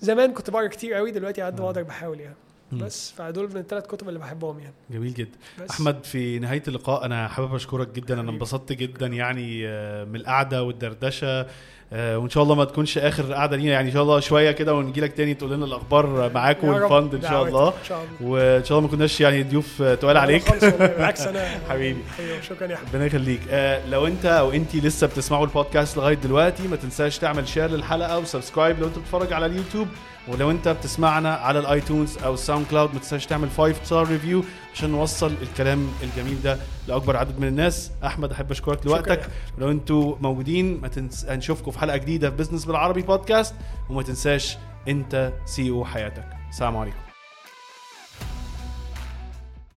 [0.00, 2.36] زمان كنت بقرأ كتير قوي دلوقتي قد ما أقدر بحاول يعني.
[2.72, 4.74] بس فدول من الثلاث كتب اللي بحبهم يعني.
[4.90, 5.38] جميل جدا.
[5.60, 5.70] بس.
[5.70, 8.20] أحمد في نهاية اللقاء أنا حابب أشكرك جدا.
[8.20, 8.30] أنا.
[8.30, 11.26] انبسطت جدا يعني آه، من القعدة والدردشة.
[11.40, 11.46] آه،
[11.92, 13.72] وإن شاء الله ما تكونش آخر قعده لينا.
[13.72, 17.14] يعني إن شاء الله شوية كده ونجي لك تاني تقول لنا الأخبار معاك وال fund
[17.14, 17.72] إن شاء الله.
[18.20, 20.64] وإن شاء الله ما كناش يعني ضيوف آه، تقال عليك.
[20.78, 22.00] بالعكس أنا حبيبي.
[22.18, 22.88] أيوه شكرا يا أحمد.
[22.88, 23.40] ربنا يخليك.
[23.50, 28.18] آه لو أنت أو انت لسه بتسمعوا البودكاست لغاية دلوقتي ما تنساش تعمل share للحلقة
[28.18, 29.88] و subscribe لو أنت بتتفرج على اليوتيوب.
[30.28, 34.44] ولو أنت بتسمعنا على ال iTunes أو ال SoundCloud ما تنساش تعمل 5 star review
[34.74, 36.58] عشان نوصل الكلام الجميل ده
[36.88, 37.90] لأكبر عدد من الناس.
[38.04, 39.28] أحمد أحب أشكرك لوقتك.
[39.58, 41.24] لو أنتوا موجودين ما تنس...
[41.24, 43.54] هنشوفكم في حلقة جديدة في business بالعربي بودكاست
[43.90, 44.58] وما تنساش
[44.88, 46.24] أنت CEO حياتك.
[46.50, 47.09] السلام عليكم.